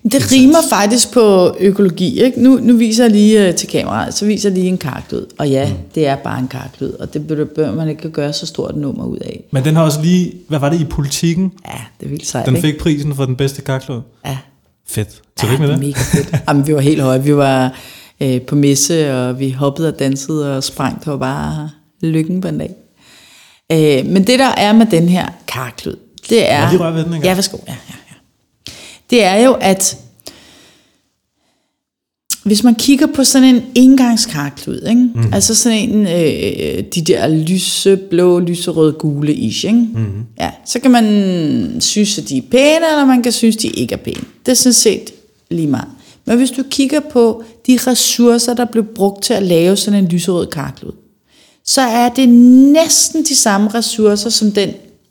[0.03, 0.33] det indsats.
[0.33, 2.23] rimer faktisk på økologi.
[2.23, 2.43] Ikke?
[2.43, 5.27] Nu, nu viser jeg lige uh, til kameraet, så viser jeg lige en karklyd.
[5.39, 5.75] Og ja, mm.
[5.95, 9.19] det er bare en karklyd, og det bør man ikke gøre så stort nummer ud
[9.19, 9.45] af.
[9.51, 11.53] Men den har også lige, hvad var det i politikken?
[11.67, 12.79] Ja, det er vildt sejt, Den fik ikke?
[12.79, 14.01] prisen for den bedste karklyd?
[14.27, 14.39] Ja.
[14.89, 15.23] Fedt.
[15.37, 15.87] Tillykke ja, med det.
[15.87, 16.43] mega fedt.
[16.49, 17.23] Jamen, vi var helt høje.
[17.23, 17.79] Vi var
[18.21, 20.99] øh, på messe, og vi hoppede og dansede og sprang.
[20.99, 21.71] Det var bare
[22.01, 22.71] lykken på en dag.
[23.73, 25.97] Øh, men det, der er med den her karklyd,
[26.29, 26.59] det er...
[26.59, 27.25] Må jeg lige ved den en gang?
[27.25, 27.57] Ja, værsgo.
[27.67, 28.15] Ja, ja, ja.
[29.11, 29.97] Det er jo, at
[32.49, 35.11] hvis man kigger på sådan en engangskarklud, ikke?
[35.15, 35.33] Mm.
[35.33, 39.79] altså sådan en, øh, de der lyseblå, lyserøde, gule ish, ikke?
[39.95, 40.25] Mm.
[40.41, 43.69] Ja, så kan man synes, at de er pæne, eller man kan synes, at de
[43.69, 44.25] ikke er pæne.
[44.47, 45.11] Det er sådan set
[45.51, 45.89] lige meget.
[46.25, 50.11] Men hvis du kigger på de ressourcer, der blev brugt til at lave sådan en
[50.11, 50.93] lyserød karklud,
[51.65, 54.69] så er det næsten de samme ressourcer som den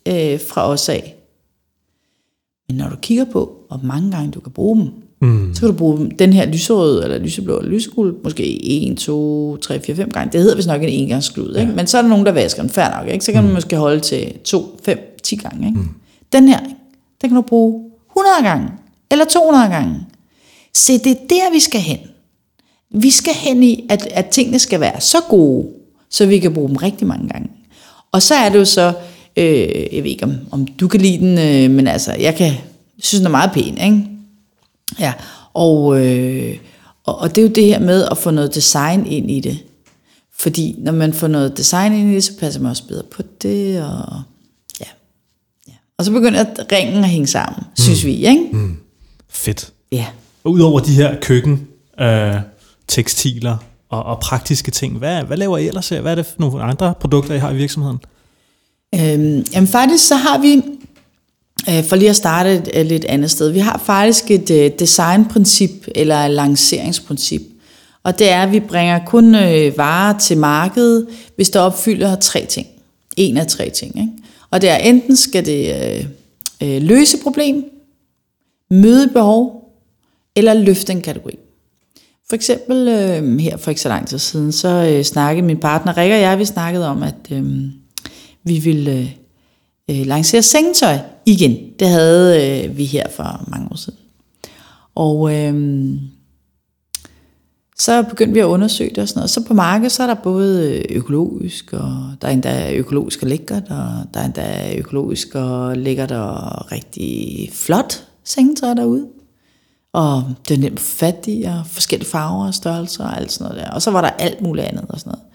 [0.07, 1.15] øh, fra os af.
[2.67, 5.53] Men når du kigger på, hvor mange gange du kan bruge dem, Mm.
[5.53, 8.59] Så kan du bruge den her lyserøde, eller lyseblå, eller lysegul, måske
[8.91, 10.32] 1, 2, 3, 4, 5 gange.
[10.32, 11.70] Det hedder vist nok en engangsklud, ikke?
[11.70, 11.76] Ja.
[11.76, 13.13] men så er der nogen, der vasker den færdig nok.
[13.13, 13.26] Ikke?
[13.26, 13.47] Så kan mm.
[13.47, 15.68] du måske holde til 2, 5, 10 gange.
[15.68, 15.80] Ikke?
[15.80, 15.89] Mm.
[16.34, 16.59] Den her,
[17.22, 18.68] den kan du bruge 100 gange,
[19.11, 19.95] eller 200 gange.
[20.74, 21.99] Se, det er der, vi skal hen.
[22.91, 25.68] Vi skal hen i, at, at tingene skal være så gode,
[26.09, 27.49] så vi kan bruge dem rigtig mange gange.
[28.11, 28.93] Og så er det jo så,
[29.38, 29.45] øh,
[29.93, 32.53] jeg ved ikke, om, om du kan lide den, øh, men altså, jeg kan
[32.99, 34.16] synes, den er meget pæn, ikke?
[34.99, 35.13] Ja,
[35.53, 36.57] og, øh,
[37.03, 39.59] og, og det er jo det her med at få noget design ind i det.
[40.39, 43.21] Fordi når man får noget design ind i det, så passer man også bedre på
[43.41, 44.21] det, og
[44.79, 44.85] ja.
[45.67, 45.73] ja.
[45.97, 47.83] Og så begynder ringen at hænge sammen, mm.
[47.83, 48.49] synes vi, ikke?
[48.51, 48.77] Mm.
[49.29, 49.71] Fedt.
[49.91, 50.05] Ja.
[50.43, 51.67] Og udover de her køkken,
[51.99, 52.35] øh,
[52.88, 53.57] tekstiler
[53.89, 55.89] og, og praktiske ting, hvad, hvad laver I ellers?
[55.89, 57.99] Hvad er det for nogle andre produkter, I har i virksomheden?
[58.95, 60.61] Øhm, jamen faktisk så har vi
[61.69, 63.49] Øh, for lige at starte et, øh, lidt andet sted.
[63.49, 67.41] Vi har faktisk et øh, designprincip eller et lanceringsprincip.
[68.03, 69.33] Og det er, at vi bringer kun
[69.77, 72.67] varer til markedet, hvis der opfylder tre ting.
[73.17, 73.99] En af tre ting.
[73.99, 74.11] Ikke?
[74.51, 75.75] Og det er enten skal det
[76.63, 77.65] øh, løse problem,
[78.71, 79.57] møde behov,
[80.35, 81.37] eller løfte en kategori.
[82.29, 85.97] For eksempel øh, her for ikke så lang tid siden, så øh, snakkede min partner
[85.97, 87.45] Rikke og jeg, vi snakkede om, at øh,
[88.43, 89.11] vi ville øh,
[89.89, 91.57] øh, lancere sengetøj igen.
[91.79, 93.99] Det havde øh, vi her for mange år siden.
[94.95, 95.93] Og øh,
[97.79, 99.29] så begyndte vi at undersøge det og sådan noget.
[99.29, 103.27] Så på markedet, så er der både øh, økologisk, og der er endda økologisk og
[103.27, 109.07] lækkert, og der er endda økologisk og lækkert og rigtig flot sengetøj derude.
[109.93, 113.65] Og det er nemt fat i, og forskellige farver og størrelser og alt sådan noget
[113.65, 113.71] der.
[113.71, 115.25] Og så var der alt muligt andet og sådan noget.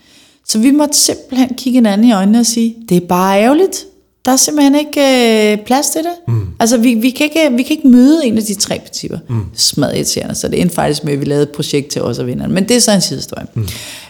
[0.47, 3.87] Så vi måtte simpelthen kigge hinanden i øjnene og sige, det er bare ærgerligt.
[4.25, 6.35] Der er simpelthen ikke øh, plads til det.
[6.35, 6.47] Mm.
[6.61, 9.19] Altså, vi, vi, kan ikke, vi kan ikke møde en af de tre principper.
[9.29, 9.45] Mm.
[9.55, 12.27] Smadret irriterende, så det endte faktisk med, at vi lavede et projekt til os og
[12.27, 12.55] vinderne.
[12.55, 13.47] Men det er så en sidehistorie.
[13.55, 13.69] Mm.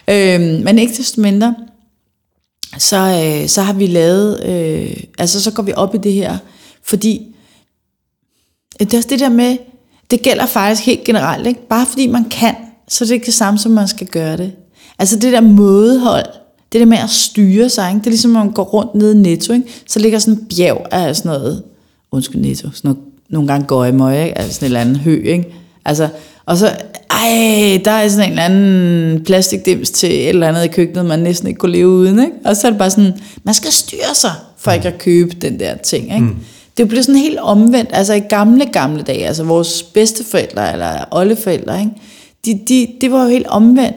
[0.09, 1.55] Øhm, men ikke desto mindre,
[2.79, 6.39] så, øh, så har vi lavet, øh, altså så går vi op i det her,
[6.85, 7.35] fordi
[8.79, 9.57] det er også det der med,
[10.11, 11.69] det gælder faktisk helt generelt, ikke?
[11.69, 12.55] bare fordi man kan,
[12.89, 14.53] så det er ikke det samme, som man skal gøre det.
[14.99, 16.27] Altså det der mådehold,
[16.73, 17.99] det der med at styre sig, ikke?
[17.99, 19.67] det er ligesom, at man går rundt nede i Netto, ikke?
[19.87, 21.63] så ligger sådan en bjerg af sådan noget,
[22.13, 22.99] undskyld Netto, sådan noget,
[23.29, 24.39] nogle gange går i møg, ikke?
[24.39, 25.55] altså sådan en eller anden hø, ikke?
[25.85, 26.09] Altså,
[26.47, 26.67] og så,
[27.11, 31.19] ej, der er sådan en eller anden plastikdims til et eller andet i køkkenet, man
[31.19, 32.33] næsten ikke kunne leve uden, ikke?
[32.45, 33.13] Og så er det bare sådan,
[33.45, 36.21] man skal styre sig, for ikke at købe den der ting, ikke?
[36.21, 36.37] Mm.
[36.77, 41.81] Det blev sådan helt omvendt, altså i gamle, gamle dage, altså vores bedsteforældre eller oldeforældre,
[41.81, 41.93] ikke?
[42.45, 43.97] De, de, det var jo helt omvendt.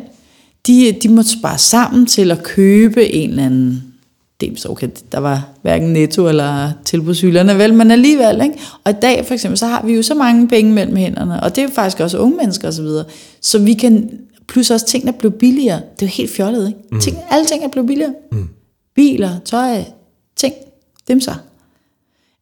[0.68, 3.96] De, de måtte spare sammen til at købe en eller anden
[4.42, 8.60] det er okay, der var hverken netto eller tilbudshylderne, vel, men alligevel, ikke?
[8.84, 11.56] Og i dag for eksempel, så har vi jo så mange penge mellem hænderne, og
[11.56, 13.04] det er jo faktisk også unge mennesker osv., så,
[13.42, 14.10] så vi kan,
[14.48, 16.80] plus også tingene blev billigere, det er jo helt fjollet, ikke?
[16.92, 17.00] Mm.
[17.00, 18.14] Ting, alle ting er blevet billigere.
[18.32, 18.50] Mm.
[18.96, 19.84] Biler, tøj,
[20.36, 20.54] ting,
[21.08, 21.34] dem så.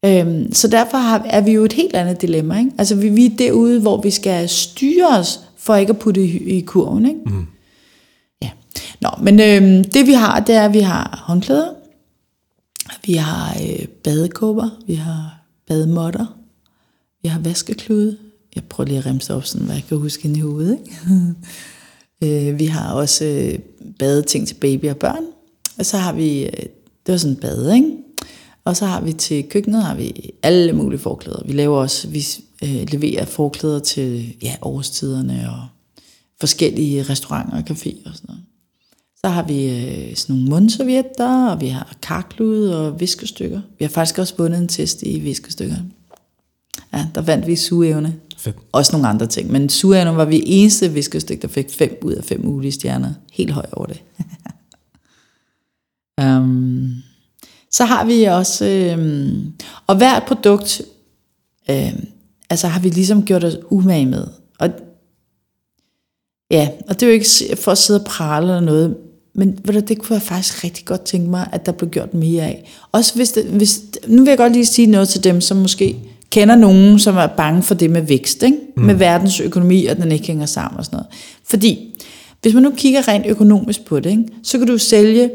[0.06, 2.72] Øhm, så derfor har, er vi jo et helt andet dilemma, ikke?
[2.78, 6.58] Altså vi, vi er derude, hvor vi skal styre os, for ikke at putte i,
[6.58, 7.20] i kurven, ikke?
[7.26, 7.46] Mm.
[8.44, 8.50] Ja.
[9.02, 11.74] Nå, men øh, det vi har, det er, at vi har håndklæder,
[13.06, 16.26] vi har øh, badekåber, vi har bademotter,
[17.24, 18.18] vi har vaskeklude.
[18.56, 20.80] Jeg prøver lige at remse op, sådan, hvad jeg kan huske ind i hovedet.
[20.80, 21.06] Ikke?
[22.50, 23.60] øh, vi har også øh,
[24.00, 25.24] badeting til baby og børn.
[25.78, 26.52] Og så har vi, øh,
[27.06, 27.92] det var sådan en bade, ikke?
[28.66, 31.44] Og så har vi til køkkenet, har vi alle mulige forklæder.
[31.46, 32.26] Vi laver også, vi
[32.64, 35.68] øh, leverer forklæder til ja, årstiderne og
[36.44, 38.44] forskellige restauranter og caféer og sådan noget.
[39.18, 43.62] Så har vi øh, sådan nogle mundservietter, og vi har karklude og viskestykker.
[43.80, 45.76] Vi har faktisk også vundet en test i viskestykker.
[46.94, 48.16] Ja, der vandt vi sugeevne.
[48.38, 48.56] Fedt.
[48.72, 49.52] Også nogle andre ting.
[49.52, 53.14] Men sugeevne var vi eneste viskestykke, der fik 5 ud af 5 mulige stjerner.
[53.34, 54.02] Helt høj over det.
[56.22, 56.94] um,
[57.78, 58.66] så har vi også...
[58.66, 59.36] Øh,
[59.88, 60.82] og hvert produkt,
[61.70, 61.94] øh,
[62.50, 64.28] altså har vi ligesom gjort os umage med.
[64.60, 64.70] Og
[66.52, 68.96] Ja, og det er jo ikke for at sidde og prale eller noget,
[69.36, 72.14] men ved du, det kunne jeg faktisk rigtig godt tænke mig, at der blev gjort
[72.14, 72.72] mere af.
[72.92, 75.96] Også hvis, det, hvis nu vil jeg godt lige sige noget til dem, som måske
[76.30, 78.58] kender nogen, som er bange for det med vækst, ikke?
[78.78, 78.84] Mm.
[78.84, 81.08] med verdens økonomi, og den ikke hænger sammen og sådan noget.
[81.46, 81.96] Fordi,
[82.42, 84.24] hvis man nu kigger rent økonomisk på det, ikke?
[84.44, 85.30] så kan du sælge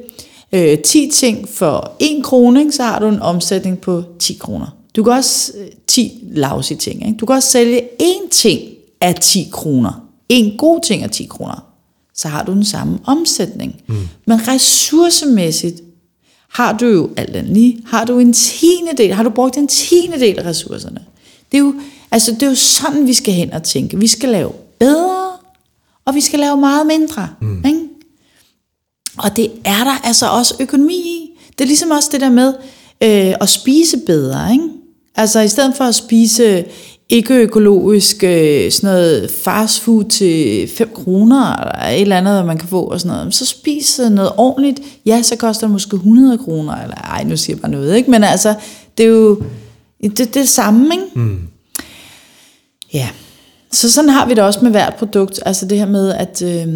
[0.53, 2.73] øh, 10 ting for 1 krone, ikke?
[2.73, 4.77] så har du en omsætning på 10 kroner.
[4.97, 7.17] Du kan også, øh, 10 lavse ting, ikke?
[7.17, 8.61] du kan også sælge én ting
[9.01, 10.08] af 10 kroner.
[10.29, 11.64] En god ting af 10 kroner
[12.14, 13.83] så har du den samme omsætning.
[13.87, 14.09] Mm.
[14.26, 15.83] Men ressourcemæssigt
[16.49, 19.68] har du jo alt andet lige, har du en tiende del, har du brugt en
[19.68, 21.05] tiende del af ressourcerne.
[21.53, 21.74] Det er, jo,
[22.11, 23.99] altså det er jo sådan, vi skal hen og tænke.
[23.99, 25.31] Vi skal lave bedre,
[26.05, 27.29] og vi skal lave meget mindre.
[27.41, 27.64] Mm.
[27.66, 27.81] Ikke?
[29.18, 31.39] Og det er der altså også økonomi i.
[31.59, 32.55] Det er ligesom også det der med
[33.03, 34.53] øh, at spise bedre.
[34.53, 34.64] Ikke?
[35.14, 36.64] Altså i stedet for at spise
[37.09, 42.59] ikke økologisk øh, sådan noget fast food til 5 kroner, eller et eller andet, man
[42.59, 43.35] kan få, og sådan noget.
[43.35, 44.81] Så spis noget ordentligt.
[45.07, 48.11] Ja, så koster det måske 100 kroner, eller ej, nu siger jeg bare noget, ikke?
[48.11, 48.55] Men altså,
[48.99, 49.43] det er jo
[50.03, 51.05] det, det, er det samme, ikke?
[51.15, 51.39] Mm.
[52.95, 53.09] Ja.
[53.73, 55.41] Så sådan har vi det også med hvert produkt.
[55.47, 56.69] Altså det her med, at øh,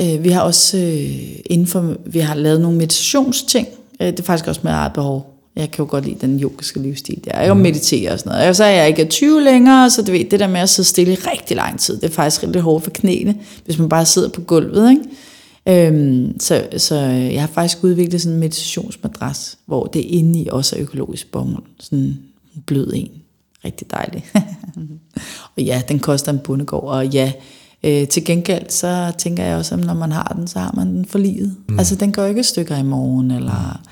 [0.00, 3.68] øh, vi har også øh, inden for, vi har lavet nogle meditationsting.
[4.00, 5.39] Øh, det er faktisk også med eget behov.
[5.60, 7.40] Jeg kan jo godt lide den yogiske livsstil der.
[7.40, 7.60] Jeg jo mm.
[7.60, 8.48] mediterer og sådan noget.
[8.48, 10.88] Og så er jeg ikke 20 længere, så du ved, det der med at sidde
[10.88, 13.34] stille i rigtig lang tid, det er faktisk rigtig hårdt for knæene,
[13.64, 15.02] hvis man bare sidder på gulvet, ikke?
[15.68, 20.76] Øhm, så, så jeg har faktisk udviklet sådan en meditationsmadras, hvor det inde i også
[20.76, 21.64] er økologisk bomuld.
[21.80, 23.10] Sådan en blød en.
[23.64, 24.24] Rigtig dejlig.
[25.56, 27.32] og ja, den koster en bundegård, og ja,
[27.84, 30.86] øh, til gengæld, så tænker jeg også, at når man har den, så har man
[30.86, 31.56] den for livet.
[31.68, 31.78] Mm.
[31.78, 33.80] Altså, den går ikke stykker i morgen, eller...
[33.84, 33.90] Mm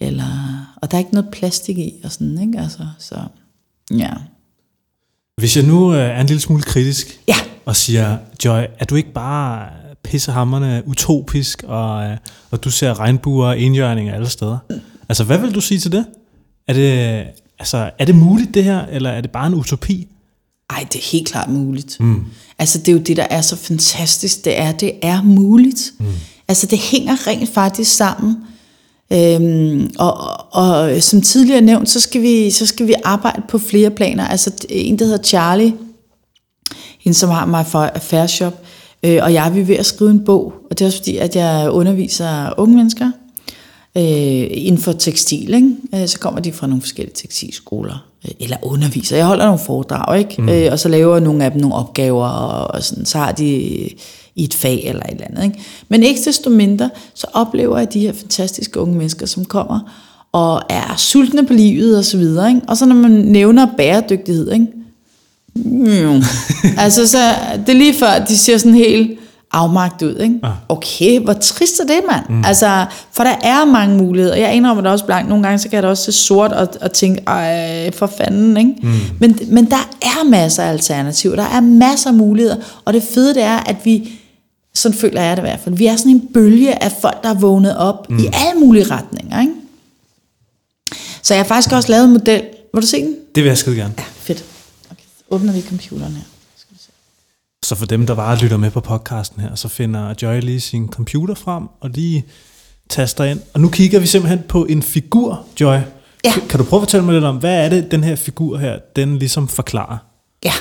[0.00, 2.58] eller, og der er ikke noget plastik i, og sådan, ikke?
[2.58, 3.16] Altså, så,
[3.90, 4.10] ja.
[5.36, 7.36] Hvis jeg nu øh, er en lille smule kritisk, ja.
[7.64, 9.68] og siger, Joy, er du ikke bare
[10.04, 12.16] pissehammerne utopisk, og, øh,
[12.50, 14.58] og du ser regnbuer og enhjørninger alle steder?
[15.08, 16.06] Altså, hvad vil du sige til det?
[16.68, 17.24] Er det,
[17.58, 20.08] altså, er det muligt det her, eller er det bare en utopi?
[20.70, 22.00] Ej, det er helt klart muligt.
[22.00, 22.24] Mm.
[22.58, 25.92] Altså, det er jo det, der er så fantastisk, det er, det er muligt.
[25.98, 26.06] Mm.
[26.48, 28.36] Altså, det hænger rent faktisk sammen
[29.12, 30.16] Øhm, og,
[30.52, 34.28] og, som tidligere nævnt, så skal, vi, så skal vi arbejde på flere planer.
[34.28, 35.74] Altså en, der hedder Charlie,
[37.00, 38.54] hende som har mig for Fair Shop,
[39.02, 41.36] øh, og jeg er ved at skrive en bog, og det er også fordi, at
[41.36, 43.10] jeg underviser unge mennesker
[43.96, 45.54] øh, inden for tekstil.
[45.54, 45.70] Ikke?
[45.94, 49.16] Øh, så kommer de fra nogle forskellige tekstilskoler, øh, eller underviser.
[49.16, 50.42] Jeg holder nogle foredrag, ikke?
[50.42, 50.48] Mm.
[50.48, 53.88] Øh, og så laver nogle af dem nogle opgaver, og, og sådan, så har de
[54.36, 55.44] i et fag eller et eller andet.
[55.44, 55.58] Ikke?
[55.88, 59.80] Men ikke desto mindre, så oplever jeg de her fantastiske unge mennesker, som kommer
[60.32, 62.48] og er sultne på livet og så videre.
[62.48, 62.60] Ikke?
[62.68, 64.66] Og så når man nævner bæredygtighed, ikke?
[65.54, 66.22] Mm.
[66.84, 67.18] altså så,
[67.66, 69.18] det er lige før, de siger sådan helt
[69.52, 70.16] afmagt ud.
[70.16, 70.34] Ikke?
[70.42, 70.50] Ah.
[70.68, 72.24] Okay, hvor trist er det, mand?
[72.28, 72.44] Mm.
[72.44, 74.36] Altså, for der er mange muligheder.
[74.36, 75.28] Jeg indrømmer det også blankt.
[75.28, 78.74] Nogle gange, så kan da også se sort og, og tænke, ej, for fanden, ikke?
[78.82, 78.88] Mm.
[79.20, 81.36] Men, men der er masser af alternativer.
[81.36, 82.56] Der er masser af muligheder.
[82.84, 84.15] Og det fede, det er, at vi
[84.76, 85.74] sådan føler jeg det i hvert fald.
[85.74, 88.18] Vi er sådan en bølge af folk, der er vågnet op mm.
[88.18, 89.40] i alle mulige retninger.
[89.40, 89.52] Ikke?
[91.22, 92.42] Så jeg har faktisk også lavet en model.
[92.74, 93.16] Vil du se den?
[93.34, 93.94] Det vil jeg skide gerne.
[93.98, 94.44] Ja, fedt.
[94.90, 95.02] Okay.
[95.30, 96.22] Åbner vi computeren her.
[97.64, 100.88] Så for dem, der bare lytter med på podcasten her, så finder Joy lige sin
[100.88, 102.24] computer frem og lige
[102.88, 103.40] taster ind.
[103.54, 105.78] Og nu kigger vi simpelthen på en figur, Joy.
[106.24, 106.32] Ja.
[106.48, 108.78] Kan du prøve at fortælle mig lidt om, hvad er det, den her figur her,
[108.96, 109.98] den ligesom forklarer?
[110.44, 110.52] Ja,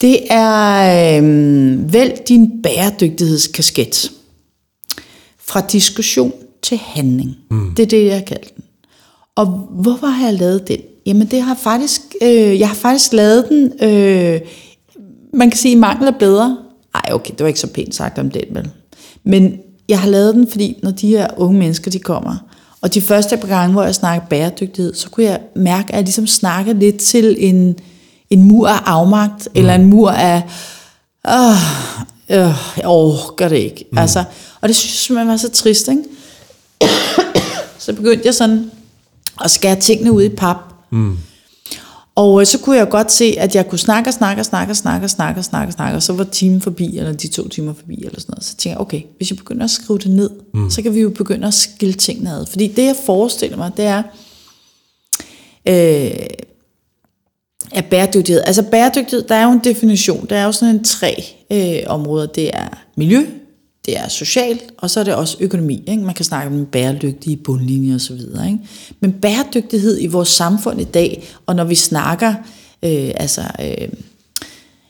[0.00, 4.12] det er øh, vælg din bæredygtighedskasket.
[5.38, 6.32] Fra diskussion
[6.62, 7.36] til handling.
[7.50, 7.74] Mm.
[7.74, 8.64] Det er det, jeg kalder den.
[9.34, 10.78] Og hvorfor har jeg lavet den?
[11.06, 14.40] Jamen det har faktisk, øh, jeg har faktisk lavet den, øh,
[15.32, 16.58] man kan sige, mangler bedre.
[16.94, 18.70] Ej, okay, det var ikke så pænt sagt om den, vel.
[19.24, 22.36] Men jeg har lavet den, fordi når de her unge mennesker, de kommer,
[22.80, 26.04] og de første par gange, hvor jeg snakker bæredygtighed, så kunne jeg mærke, at jeg
[26.04, 27.76] ligesom snakker lidt til en,
[28.30, 29.58] en mur af afmagt, mm.
[29.58, 30.42] eller en mur af,
[31.26, 33.84] øh, øh, jeg orker det ikke.
[33.92, 33.98] Mm.
[33.98, 34.24] Altså,
[34.60, 36.02] og det synes jeg simpelthen var så trist, ikke?
[37.78, 38.70] så begyndte jeg sådan
[39.44, 40.56] at skære tingene ud i pap.
[40.90, 41.18] Mm.
[42.14, 44.72] Og øh, så kunne jeg godt se, at jeg kunne snakke og snakke og snakke
[44.72, 47.28] og snakke og snakke og snakke og snakke, og så var timen forbi, eller de
[47.28, 48.44] to timer forbi, eller sådan noget.
[48.44, 50.70] Så tænkte jeg, okay, hvis jeg begynder at skrive det ned, mm.
[50.70, 52.46] så kan vi jo begynde at skille tingene ad.
[52.46, 54.02] Fordi det, jeg forestiller mig, det er,
[55.68, 56.26] øh,
[57.72, 58.42] af bæredygtighed.
[58.46, 60.26] Altså bæredygtighed, der er jo en definition.
[60.30, 62.26] Der er jo sådan en tre øh, områder.
[62.26, 63.26] Det er miljø,
[63.86, 65.82] det er socialt, og så er det også økonomi.
[65.86, 66.02] Ikke?
[66.02, 68.20] Man kan snakke om bæredygtige bundlinjer osv.
[68.46, 68.58] Ikke?
[69.00, 72.34] Men bæredygtighed i vores samfund i dag, og når vi snakker,
[72.82, 73.42] øh, altså...
[73.60, 73.88] Øh,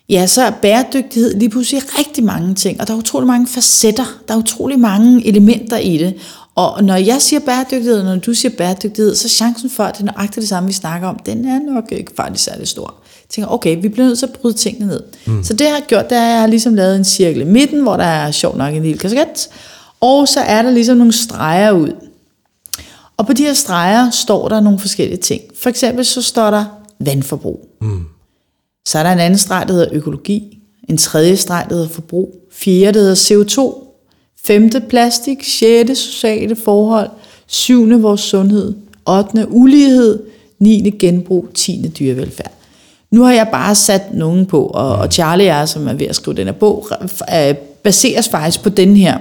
[0.09, 4.20] Ja, så er bæredygtighed lige pludselig rigtig mange ting, og der er utrolig mange facetter,
[4.29, 6.14] der er utrolig mange elementer i det.
[6.57, 9.95] Og når jeg siger bæredygtighed, og når du siger bæredygtighed, så er chancen for, at
[9.95, 12.95] det er nøjagtigt det samme, vi snakker om, den er nok ikke faktisk særlig stor.
[13.05, 15.03] Jeg tænker, okay, vi bliver nødt til at bryde tingene ned.
[15.27, 15.45] Mm.
[15.45, 17.45] Så det jeg har gjort, det er, at jeg har ligesom lavet en cirkel i
[17.45, 19.49] midten, hvor der er sjovt nok en lille kasket,
[20.01, 21.93] og så er der ligesom nogle streger ud.
[23.17, 25.43] Og på de her streger står der nogle forskellige ting.
[25.63, 26.65] For eksempel så står der
[27.01, 27.69] vandforbrug.
[27.81, 28.05] Mm.
[28.89, 30.59] Så er der en anden streg, der hedder økologi.
[30.89, 32.35] En tredje streg, der hedder forbrug.
[32.53, 33.86] Fjerde, der hedder CO2.
[34.47, 35.42] Femte, plastik.
[35.42, 37.11] Sjette, sociale forhold.
[37.47, 38.74] Syvende, vores sundhed.
[39.05, 40.22] Ottende, ulighed.
[40.59, 41.49] Niende, genbrug.
[41.55, 42.53] Tiende, dyrevelfærd.
[43.11, 46.16] Nu har jeg bare sat nogen på, og, og Charlie er, som er ved at
[46.16, 46.88] skrive den her bog,
[47.82, 49.18] baseres faktisk på den her,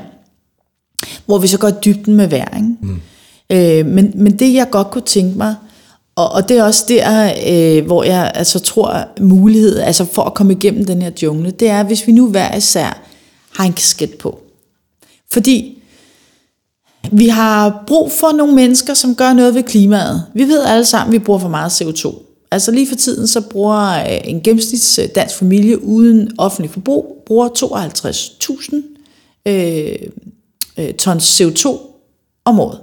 [1.26, 2.34] hvor vi så går dybden med.
[2.34, 2.76] Ikke?
[2.82, 3.01] Mm.
[3.49, 5.55] Øh, men, men det jeg godt kunne tænke mig,
[6.15, 10.34] og, og det er også der, øh, hvor jeg altså, tror mulighed, altså for at
[10.34, 13.01] komme igennem den her jungle, det er, hvis vi nu hver især
[13.57, 14.45] har en kasket på.
[15.32, 15.84] Fordi
[17.11, 20.26] vi har brug for nogle mennesker, som gør noget ved klimaet.
[20.34, 22.21] Vi ved alle sammen, at vi bruger for meget CO2.
[22.51, 27.23] Altså lige for tiden, så bruger øh, en gennemsnits øh, dansk familie uden offentlig forbrug,
[27.26, 28.76] bruger 52.000
[29.45, 29.95] øh,
[30.78, 31.67] øh tons CO2
[32.45, 32.80] om året.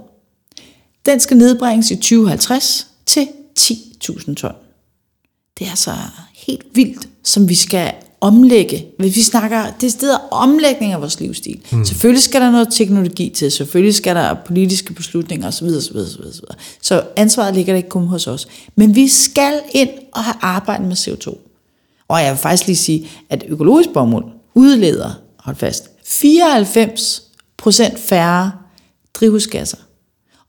[1.05, 3.27] Den skal nedbringes i 2050 til
[3.59, 4.51] 10.000 ton.
[5.59, 5.91] Det er altså
[6.33, 7.93] helt vildt, som vi skal
[8.23, 8.85] omlægge.
[8.99, 11.59] Hvis vi snakker, det er stedet omlægning af vores livsstil.
[11.71, 11.85] Mm.
[11.85, 15.65] Selvfølgelig skal der noget teknologi til, selvfølgelig skal der politiske beslutninger osv.
[15.65, 16.43] osv., osv., osv.
[16.81, 18.47] Så ansvaret ligger der ikke kun hos os.
[18.75, 21.37] Men vi skal ind og have arbejdet med CO2.
[22.07, 27.23] Og jeg vil faktisk lige sige, at økologisk bomuld udleder, hold fast, 94
[27.57, 28.51] procent færre
[29.13, 29.77] drivhusgasser.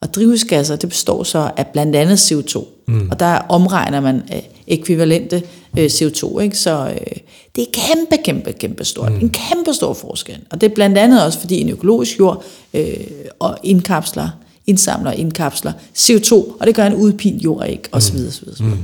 [0.01, 2.65] Og drivhusgasser, det består så af blandt andet CO2.
[2.87, 3.09] Mm.
[3.11, 5.43] Og der omregner man øh, ekvivalente
[5.79, 6.39] øh, CO2.
[6.41, 6.59] Ikke?
[6.59, 7.17] Så øh,
[7.57, 9.13] det er kæmpe, kæmpe, kæmpe stort.
[9.13, 9.19] Mm.
[9.21, 10.39] En kæmpe stor forskel.
[10.51, 12.45] Og det er blandt andet også, fordi en økologisk jord
[12.75, 12.97] øh,
[13.39, 14.29] og indkapsler,
[14.67, 18.45] indsamler og indkapsler CO2, og det gør en udpint jord ikke, og så videre, så
[18.45, 18.61] videre.
[18.61, 18.79] Mm.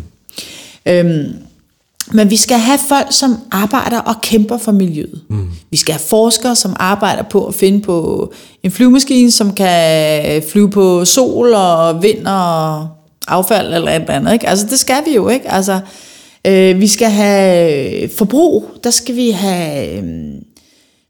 [0.87, 1.33] Øhm,
[2.13, 5.21] Men vi skal have folk, som arbejder og kæmper for miljøet.
[5.29, 5.51] Mm.
[5.71, 10.71] Vi skal have forskere, som arbejder på at finde på en flyvemaskine, som kan flyve
[10.71, 12.89] på sol og vind og
[13.31, 14.33] affald eller et eller andet.
[14.33, 14.49] Ikke?
[14.49, 15.53] Altså det skal vi jo, ikke?
[15.53, 15.81] Altså,
[16.47, 20.05] øh, vi skal have forbrug, der skal vi have øh,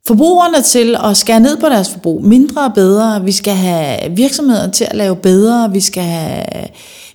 [0.07, 3.25] forbrugerne til at skære ned på deres forbrug, mindre og bedre.
[3.25, 6.45] Vi skal have virksomheder til at lave bedre, vi skal have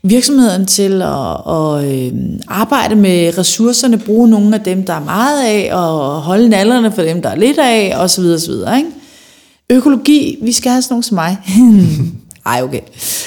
[0.04, 2.14] virksomheden til at, at øh,
[2.48, 7.02] arbejde med ressourcerne, bruge nogle af dem, der er meget af, og holde nallerne for
[7.02, 8.24] dem, der er lidt af, osv.
[8.24, 8.52] osv.
[8.52, 8.90] Ikke?
[9.70, 11.38] Økologi, vi skal have sådan nogle som mig.
[12.46, 12.82] Ej, okay.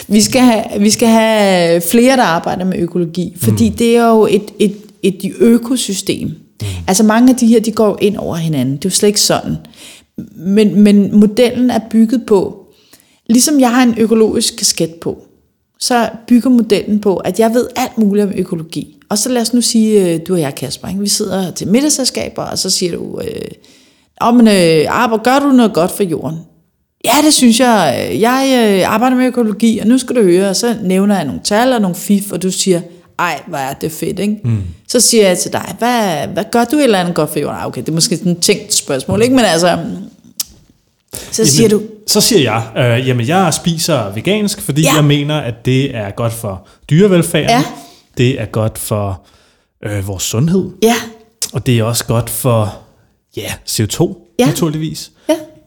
[0.09, 3.77] Vi skal, have, vi skal have flere, der arbejder med økologi, fordi mm.
[3.77, 6.29] det er jo et, et, et økosystem.
[6.29, 6.67] Mm.
[6.87, 8.77] Altså mange af de her, de går ind over hinanden.
[8.77, 9.57] Det er jo slet ikke sådan.
[10.37, 12.67] Men, men modellen er bygget på,
[13.27, 15.23] ligesom jeg har en økologisk kasket på,
[15.81, 18.97] så bygger modellen på, at jeg ved alt muligt om økologi.
[19.09, 21.01] Og så lad os nu sige, øh, du og jeg, Kasper, ikke?
[21.01, 23.51] vi sidder til middagsselskaber, og så siger du, øh,
[24.21, 26.37] oh, men, øh, gør du noget godt for jorden?
[27.09, 28.11] Ja, det synes jeg.
[28.21, 31.41] Jeg øh, arbejder med økologi, og nu skal du høre, og så nævner jeg nogle
[31.45, 32.81] tal og nogle fif, og du siger,
[33.19, 34.41] ej, hvor er det fedt, ikke?
[34.45, 34.63] Mm.
[34.89, 37.59] Så siger jeg til dig, hvad, hvad gør du et eller andet godt for jorden?
[37.61, 39.35] Ah, okay, det er måske sådan et tænkt spørgsmål, ikke?
[39.35, 39.79] Men altså,
[41.31, 41.83] så jamen, siger du...
[42.07, 44.95] Så siger jeg, øh, jamen jeg spiser vegansk, fordi ja.
[44.95, 47.51] jeg mener, at det er godt for dyrevelfærden.
[47.51, 47.65] Ja.
[48.19, 49.23] Det er godt for
[49.85, 50.71] øh, vores sundhed.
[50.83, 50.95] Ja.
[51.53, 52.79] Og det er også godt for
[53.37, 54.47] ja, CO2, ja.
[54.47, 55.11] naturligvis.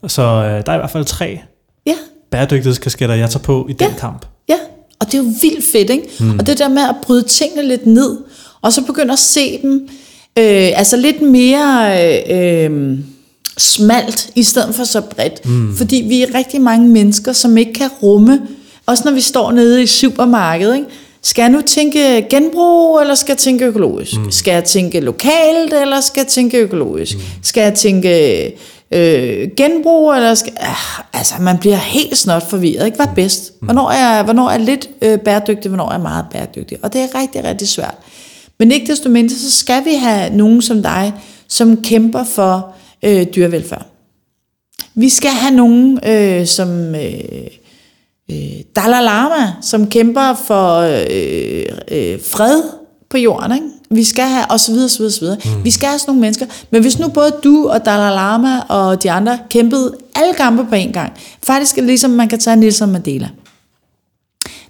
[0.07, 1.39] Så øh, der er i hvert fald tre
[1.85, 1.95] ja.
[2.31, 3.95] bæredygtighedskasketter, jeg tager på i den ja.
[3.99, 4.25] kamp.
[4.49, 4.57] Ja,
[4.99, 6.09] og det er jo vildt fedt, ikke?
[6.19, 6.39] Mm.
[6.39, 8.17] Og det der med at bryde tingene lidt ned,
[8.61, 9.89] og så begynde at se dem,
[10.37, 11.95] øh, altså lidt mere...
[12.31, 12.99] Øh,
[13.57, 15.45] smalt, i stedet for så bredt.
[15.45, 15.75] Mm.
[15.75, 18.41] Fordi vi er rigtig mange mennesker, som ikke kan rumme,
[18.85, 20.87] også når vi står nede i supermarkedet, ikke?
[21.21, 24.17] Skal jeg nu tænke genbrug, eller skal jeg tænke økologisk?
[24.17, 24.31] Mm.
[24.31, 27.15] Skal jeg tænke lokalt, eller skal jeg tænke økologisk?
[27.15, 27.21] Mm.
[27.43, 28.51] Skal jeg tænke
[28.91, 30.53] øh, genbrug, eller skal...
[30.61, 32.95] Øh, altså, man bliver helt snot forvirret, ikke?
[32.95, 33.53] Hvad er bedst?
[33.61, 33.65] Mm.
[33.65, 36.77] Hvornår er, hvornår er jeg lidt øh, bæredygtig, hvornår er meget bæredygtig?
[36.83, 37.95] Og det er rigtig, rigtig svært.
[38.59, 41.13] Men ikke desto mindre, så skal vi have nogen som dig,
[41.47, 43.85] som kæmper for øh, dyrevelfærd.
[44.95, 47.47] Vi skal have nogen øh, som øh,
[48.31, 52.63] øh, Dalai Lama, som kæmper for øh, øh, fred
[53.09, 53.51] på jorden.
[53.51, 53.67] Ikke?
[53.91, 55.37] Vi skal have, og så videre, så videre, så videre.
[55.45, 55.63] Mm.
[55.63, 56.45] Vi skal have sådan nogle mennesker.
[56.71, 60.75] Men hvis nu både du og Dalai Lama og de andre kæmpede alle kampe på
[60.75, 61.13] en gang,
[61.43, 63.29] faktisk er det ligesom, man kan tage Nelson Mandela.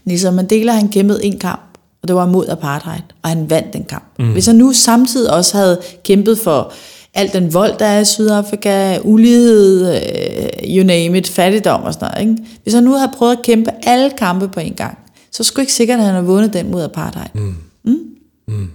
[0.05, 1.61] Nelson Mandela, han kæmpede en kamp,
[2.01, 4.03] og det var mod apartheid, og han vandt den kamp.
[4.19, 4.31] Mm.
[4.31, 6.73] Hvis han nu samtidig også havde kæmpet for
[7.13, 12.11] al den vold, der er i Sydafrika, ulighed, øh, you name it, fattigdom og sådan
[12.11, 12.29] noget.
[12.29, 12.43] Ikke?
[12.63, 14.97] Hvis han nu havde prøvet at kæmpe alle kampe på en gang,
[15.31, 17.27] så skulle ikke sikkert, at han har vundet den mod apartheid.
[17.33, 17.55] Mm.
[17.83, 17.97] Mm?
[18.47, 18.69] Mm.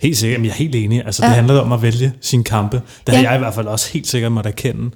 [0.00, 1.04] Helt sikkert, men jeg er helt enig.
[1.06, 1.34] Altså, det ja.
[1.34, 2.82] handler om at vælge sine kampe.
[3.06, 3.28] Det har ja.
[3.28, 4.90] jeg i hvert fald også helt sikkert måtte erkende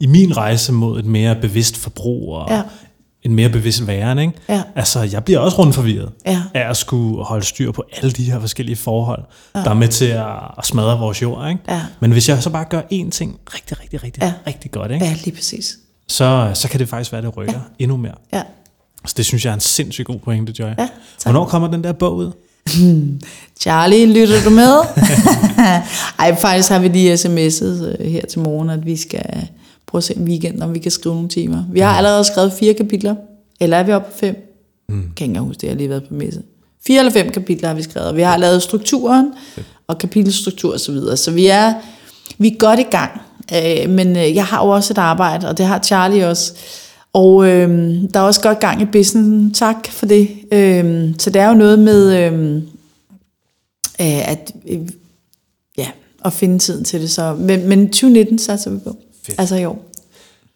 [0.00, 2.62] i min rejse mod et mere bevidst forbrug og ja
[3.22, 4.18] en mere bevidst væren.
[4.18, 4.32] Ikke?
[4.48, 4.62] Ja.
[4.76, 6.42] Altså, jeg bliver også rundt forvirret ja.
[6.54, 9.22] af at skulle holde styr på alle de her forskellige forhold,
[9.54, 9.60] ja.
[9.60, 10.26] der er med til at,
[10.58, 11.48] at smadre vores jord.
[11.48, 11.60] Ikke?
[11.68, 11.82] Ja.
[12.00, 14.32] Men hvis jeg så bare gør én ting rigtig, rigtig, rigtig, ja.
[14.46, 15.04] rigtig godt, ikke?
[15.04, 15.78] Ja, lige præcis.
[16.08, 17.60] Så, så kan det faktisk være, det rykker ja.
[17.78, 18.14] endnu mere.
[18.32, 18.42] Ja.
[19.06, 20.68] Så det synes jeg er en sindssygt god pointe, Joy.
[20.78, 20.88] Ja,
[21.22, 22.32] Hvornår kommer den der bog ud?
[23.60, 24.76] Charlie, lytter du med?
[26.18, 29.48] Ej, faktisk har vi lige sms'et øh, her til morgen, at vi skal
[29.86, 31.64] prøve at se en weekend, om vi kan skrive nogle timer.
[31.72, 33.14] Vi har allerede skrevet fire kapitler,
[33.60, 34.56] eller er vi oppe på fem?
[34.88, 35.02] Mm.
[35.16, 36.42] Kan ikke huske det, jeg har lige været på messe.
[36.86, 38.16] Fire eller fem kapitler har vi skrevet.
[38.16, 39.32] Vi har lavet strukturen
[39.86, 40.78] og kapitelstruktur osv.
[40.78, 41.16] Så, videre.
[41.16, 41.74] så vi er,
[42.38, 43.20] vi er godt i gang.
[43.54, 46.52] Øh, men øh, jeg har jo også et arbejde, og det har Charlie også.
[47.12, 49.58] Og øh, der er også godt gang i business.
[49.58, 50.28] Tak for det.
[50.52, 52.56] Øh, så det er jo noget med øh,
[54.00, 54.80] øh, at, øh,
[55.78, 55.88] ja,
[56.24, 57.10] at finde tiden til det.
[57.10, 58.96] Så, men, men 2019 satser vi på.
[59.22, 59.40] Fedt.
[59.40, 59.91] Altså i år.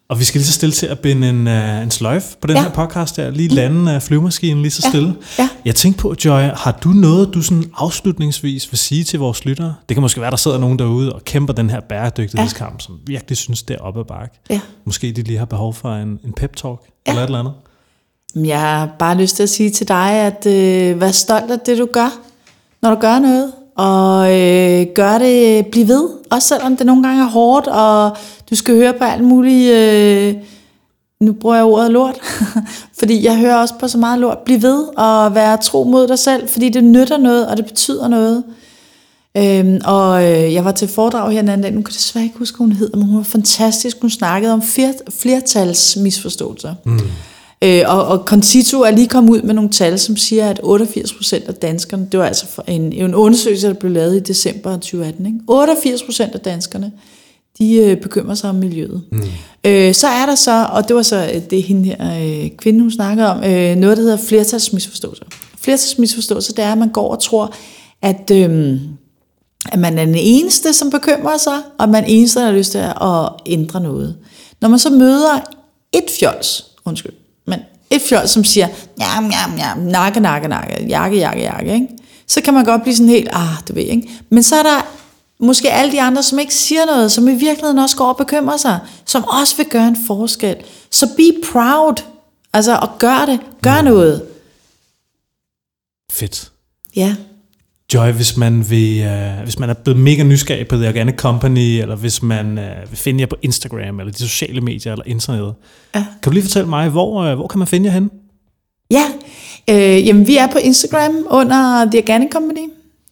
[0.09, 2.57] Og vi skal lige så stille til at binde en, uh, en sløjf på den
[2.57, 2.63] ja.
[2.63, 3.31] her podcast der.
[3.31, 4.91] Lige lande uh, flyvemaskinen lige så ja.
[4.91, 5.15] stille.
[5.39, 5.49] Ja.
[5.65, 9.75] Jeg tænkte på, Joy, har du noget, du sådan afslutningsvis vil sige til vores lyttere?
[9.89, 12.79] Det kan måske være, der sidder nogen derude og kæmper den her bæredygtighedskamp, ja.
[12.85, 14.41] som virkelig synes, det er oppe ad bakke.
[14.51, 14.61] Ja.
[14.85, 17.11] Måske de lige har behov for en, en pep-talk ja.
[17.11, 17.53] eller et eller andet.
[18.35, 21.79] Jeg har bare lyst til at sige til dig, at øh, vær stolt af det,
[21.79, 22.09] du gør,
[22.83, 27.22] når du gør noget og øh, gør det, bliv ved, også selvom det nogle gange
[27.22, 28.16] er hårdt, og
[28.51, 30.35] du skal høre på alt muligt, øh,
[31.20, 32.18] nu bruger jeg ordet lort,
[32.99, 36.18] fordi jeg hører også på så meget lort, bliv ved og være tro mod dig
[36.18, 38.45] selv, fordi det nytter noget, og det betyder noget.
[39.37, 42.24] Øhm, og øh, jeg var til foredrag her den anden dag, nu kan jeg desværre
[42.24, 44.62] ikke huske, hvad hun hedder, men hun var fantastisk, hun snakkede om
[45.11, 46.74] flertalsmisforståelser.
[46.85, 47.01] Mm.
[47.63, 51.13] Øh, og, og Concito er lige kommet ud med nogle tal, som siger, at 88
[51.13, 55.27] procent af danskerne, det var altså en, en undersøgelse, der blev lavet i december 2018,
[55.27, 55.39] ikke?
[55.49, 56.93] 88 procent af danskerne,
[57.59, 59.03] de øh, bekymrer sig om miljøet.
[59.13, 59.21] Mm.
[59.65, 62.81] Øh, så er der så, og det var så øh, det hende her øh, kvinde,
[62.81, 65.25] hun snakker om, øh, noget, der hedder flertalsmisforståelser.
[65.61, 67.55] Flertalsmisforståelser, det er, at man går og tror,
[68.03, 68.81] at, øh,
[69.73, 72.53] at man er den eneste, som bekymrer sig, og man er den eneste, der har
[72.53, 74.17] lyst til at ændre noget.
[74.61, 75.41] Når man så møder
[75.93, 77.13] et fjols, undskyld,
[77.47, 78.69] men et fjols, som siger,
[79.01, 81.89] jam, jam, jam, nakke, nakke, nakke, jakke, jakke, jakke, ikke?
[82.27, 84.11] så kan man godt blive sådan helt, ah, du ved, ikke?
[84.31, 84.87] Men så er der
[85.39, 88.57] måske alle de andre, som ikke siger noget, som i virkeligheden også går og bekymrer
[88.57, 90.57] sig, som også vil gøre en forskel.
[90.91, 92.03] Så be proud,
[92.53, 93.85] altså og gør det, gør mm.
[93.85, 94.27] noget.
[96.13, 96.53] Fedt.
[96.97, 97.15] Ja.
[97.95, 101.80] Joy, hvis man, vil, uh, hvis man er blevet mega nysgerrig på The Organic Company,
[101.80, 105.55] eller hvis man uh, vil finde jer på Instagram, eller de sociale medier, eller internettet,
[105.95, 106.07] ja.
[106.22, 108.11] kan du lige fortælle mig, hvor, uh, hvor kan man finde jer hen?
[108.91, 109.05] Ja,
[109.70, 112.68] øh, jamen vi er på Instagram under The Organic Company,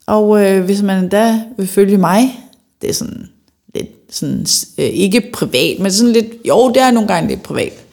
[0.07, 2.39] og øh, hvis man endda vil følge mig,
[2.83, 3.29] det er sådan
[3.75, 4.47] lidt sådan,
[4.79, 7.84] øh, ikke privat, men sådan lidt, jo det er nogle gange lidt privat,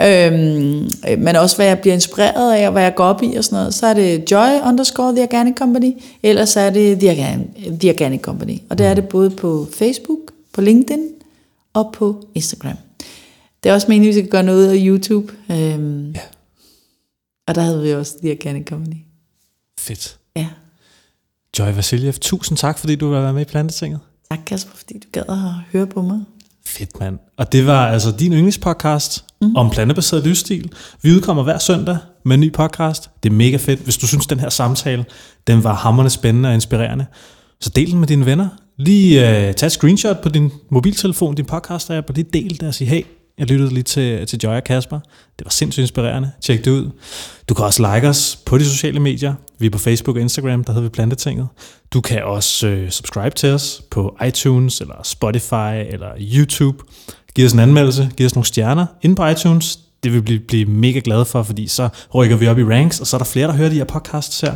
[0.00, 3.34] Øhm, øh, men også hvad jeg bliver inspireret af, og hvad jeg går op i
[3.34, 5.92] og sådan noget, så er det Joy underscore The Organic Company,
[6.22, 7.46] eller så er det The Organic,
[7.80, 8.58] The Organic Company.
[8.70, 10.18] Og det er det både på Facebook,
[10.52, 11.08] på LinkedIn
[11.74, 12.76] og på Instagram.
[13.62, 15.32] Det er også meningen, at vi skal gøre noget af YouTube.
[15.50, 16.20] Øhm, ja.
[17.46, 18.96] Og der havde vi også The Organic Company.
[19.80, 20.18] Fedt.
[20.36, 20.46] Ja.
[21.58, 24.00] Joy Vasiljev, tusind tak, fordi du har været med i Plantetinget.
[24.30, 25.38] Tak Kasper, fordi du gad at
[25.72, 26.20] høre på mig.
[26.66, 27.18] Fedt, mand.
[27.36, 29.56] Og det var altså din yndlingspodcast mm.
[29.56, 30.72] om plantebaseret livsstil.
[31.02, 33.10] Vi udkommer hver søndag med en ny podcast.
[33.22, 33.80] Det er mega fedt.
[33.80, 35.04] Hvis du synes, den her samtale
[35.46, 37.06] den var hammerne spændende og inspirerende,
[37.60, 38.48] så del den med dine venner.
[38.76, 42.68] Lige uh, tag et screenshot på din mobiltelefon, din podcast app, og lige del det
[42.68, 43.02] og sige, hey,
[43.38, 45.00] jeg lyttede lige til, til Joy og Kasper.
[45.38, 46.30] Det var sindssygt inspirerende.
[46.40, 46.90] Tjek det ud.
[47.48, 49.34] Du kan også like os på de sociale medier.
[49.58, 51.48] Vi er på Facebook og Instagram, der hedder vi Plantetinget.
[51.92, 56.84] Du kan også øh, subscribe til os på iTunes, eller Spotify, eller YouTube.
[57.38, 59.78] Giv os en anmeldelse, giv os nogle stjerner ind på iTunes.
[60.02, 63.06] Det vil blive, blive mega glade for, fordi så rykker vi op i ranks, og
[63.06, 64.52] så er der flere, der hører de her podcasts her.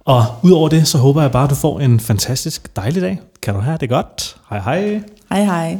[0.00, 3.20] Og udover det, så håber jeg bare, at du får en fantastisk dejlig dag.
[3.42, 4.36] Kan du have det godt?
[4.50, 5.02] Hej hej.
[5.30, 5.78] Hej hej.